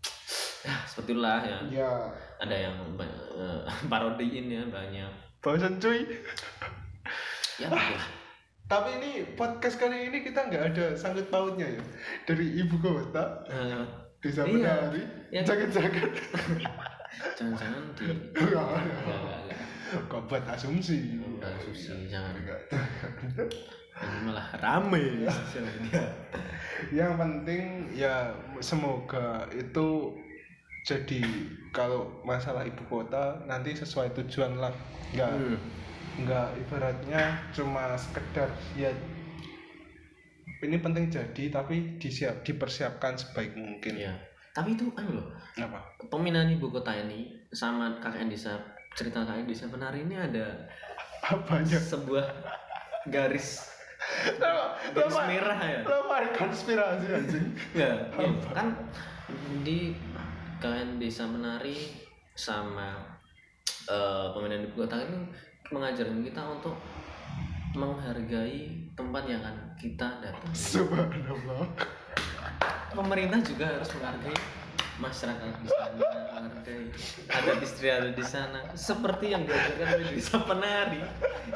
ya 0.66 0.76
seperti 0.84 1.12
itulah 1.12 1.40
ya 1.40 1.58
ya 1.70 1.92
ada 2.38 2.56
yang 2.56 2.76
eh, 2.96 3.60
parodiin 3.90 4.46
ya 4.48 4.62
banyak 4.66 5.10
bosan 5.38 5.76
cuy 5.76 6.04
ya 7.56 7.68
begitulah. 7.68 8.06
tapi 8.64 8.88
ini 8.96 9.10
podcast 9.34 9.76
kali 9.76 10.08
ini 10.08 10.20
kita 10.22 10.46
nggak 10.46 10.64
ada 10.70 10.86
sangkut 10.94 11.28
pautnya 11.28 11.66
ya 11.66 11.82
dari 12.24 12.56
ibu 12.56 12.76
kota 12.76 13.44
Eh, 13.46 13.84
desa 14.20 14.44
Iya. 14.44 14.52
penari 14.84 15.02
Ya. 15.30 15.40
jangan-jangan 17.36 17.82
di 17.96 18.04
Enggak, 18.36 18.66
Enggak, 18.66 18.66
enggak, 18.68 19.60
kok 20.10 20.22
buat 20.26 20.44
asumsi 20.46 21.18
Udah 21.38 21.54
susi 21.58 22.06
jangan 22.06 22.34
Enggak. 22.36 22.60
ini 24.00 24.18
malah 24.24 24.48
rame 24.56 25.28
yang 26.96 27.14
penting 27.14 27.62
ya 27.92 28.32
semoga 28.58 29.44
itu 29.50 30.16
jadi 30.80 31.20
kalau 31.68 32.08
masalah 32.22 32.64
ibu 32.64 32.80
kota 32.86 33.36
nanti 33.44 33.72
sesuai 33.72 34.16
tujuan 34.16 34.56
lah 34.56 34.72
nggak 35.12 35.30
Hmm. 35.30 35.56
nggak 36.18 36.48
ibaratnya 36.58 37.22
cuma 37.50 37.92
sekedar 37.94 38.48
ya 38.72 38.88
ini 40.60 40.76
penting 40.76 41.08
jadi 41.08 41.44
tapi 41.50 41.96
disiap 41.96 42.40
dipersiapkan 42.40 43.16
sebaik 43.16 43.52
mungkin 43.52 43.96
Iya. 43.96 44.16
tapi 44.50 44.74
itu 44.74 44.88
kan 44.92 45.08
loh 45.08 45.28
apa 45.56 45.80
pemindahan 46.06 46.48
ibu 46.48 46.68
kota 46.68 46.96
ini 46.96 47.28
sama 47.50 48.00
KKN 48.00 48.28
desa 48.28 48.56
cerita 48.92 49.22
KKN 49.22 49.46
desa 49.46 49.66
penari 49.66 50.02
ini 50.02 50.14
ada 50.14 50.66
apanya 51.22 51.78
sebuah 51.78 52.26
garis 53.06 53.64
garis 54.92 55.14
lama- 55.14 55.28
merah 55.28 55.60
ya? 55.60 55.80
lama 55.84 56.16
konspirasi 56.34 57.06
anjing. 57.08 57.46
Enggak, 57.72 57.96
iya, 58.12 58.30
kan 58.50 58.68
di 59.62 59.94
KKN 60.58 60.98
desa 60.98 61.24
menari 61.24 61.94
sama 62.32 62.98
eh, 63.86 64.26
pemindahan 64.32 64.66
ibu 64.66 64.74
kota 64.78 64.96
ini 64.98 65.28
mengajarkan 65.70 66.20
kita 66.20 66.42
untuk 66.42 66.76
menghargai 67.72 68.90
tempat 68.92 69.22
yang 69.24 69.40
akan 69.40 69.56
kita 69.78 70.08
datang. 70.20 70.50
subhanallah. 70.52 71.64
Pemerintah 72.90 73.38
juga 73.40 73.66
harus 73.70 73.90
menghargai 73.94 74.38
masyarakat 74.98 75.52
di 75.56 75.68
sana, 75.70 76.08
menghargai 76.40 76.88
adat 77.28 77.58
istiadat 77.60 78.12
di 78.16 78.24
sana. 78.24 78.60
Seperti 78.72 79.36
yang 79.36 79.44
diajarkan 79.44 79.86
oleh 80.00 80.08
desa 80.16 80.36
penari. 80.40 81.00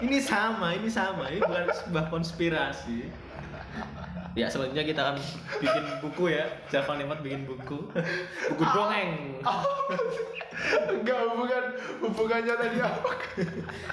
Ini 0.05 0.19
sama, 0.21 0.77
ini 0.77 0.89
sama. 0.93 1.33
Ini 1.33 1.41
bukan 1.41 1.67
sebuah 1.73 2.07
konspirasi. 2.13 3.09
Ya 4.35 4.51
selanjutnya 4.51 4.83
kita 4.83 5.01
akan 5.01 5.17
bikin 5.63 5.85
buku 6.03 6.25
ya. 6.35 6.45
Java 6.69 6.99
Nemat 6.99 7.23
bikin 7.23 7.47
buku. 7.47 7.87
Buku 8.53 8.65
dongeng. 8.75 9.41
enggak 10.87 11.19
hubungan 11.29 11.65
hubungannya 11.99 12.55
tadi 12.55 12.79
apa 12.79 13.11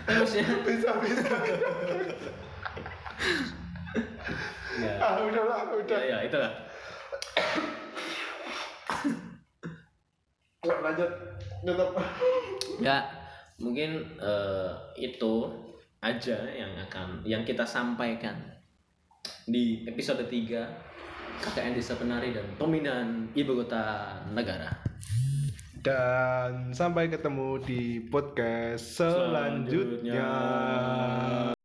Terus 0.06 0.32
ya. 0.38 0.46
bisa 0.62 0.90
bisa 1.02 1.36
ya 4.78 4.94
ah 5.02 5.20
udah 5.26 5.44
lah 5.46 5.62
udah 5.74 6.00
ya, 6.00 6.18
ya 6.22 6.30
itulah 6.30 6.54
lanjut 10.62 11.10
tetap 11.66 11.90
ya 12.78 13.02
mungkin 13.58 14.06
eh, 14.22 14.70
itu 15.02 15.50
aja 16.06 16.38
yang 16.54 16.78
akan 16.86 17.26
yang 17.26 17.42
kita 17.42 17.66
sampaikan 17.66 18.38
di 19.50 19.86
episode 19.90 20.22
3 20.30 21.42
KKN 21.42 21.74
Desa 21.74 21.98
Penari 21.98 22.30
dan 22.34 22.46
pemindahan 22.62 23.26
ibu 23.34 23.58
kota 23.66 24.14
negara 24.30 24.70
dan 25.82 26.70
sampai 26.78 27.10
ketemu 27.10 27.58
di 27.66 28.06
podcast 28.06 29.02
selanjutnya. 29.02 30.14
Selanjutnya. 30.14 31.58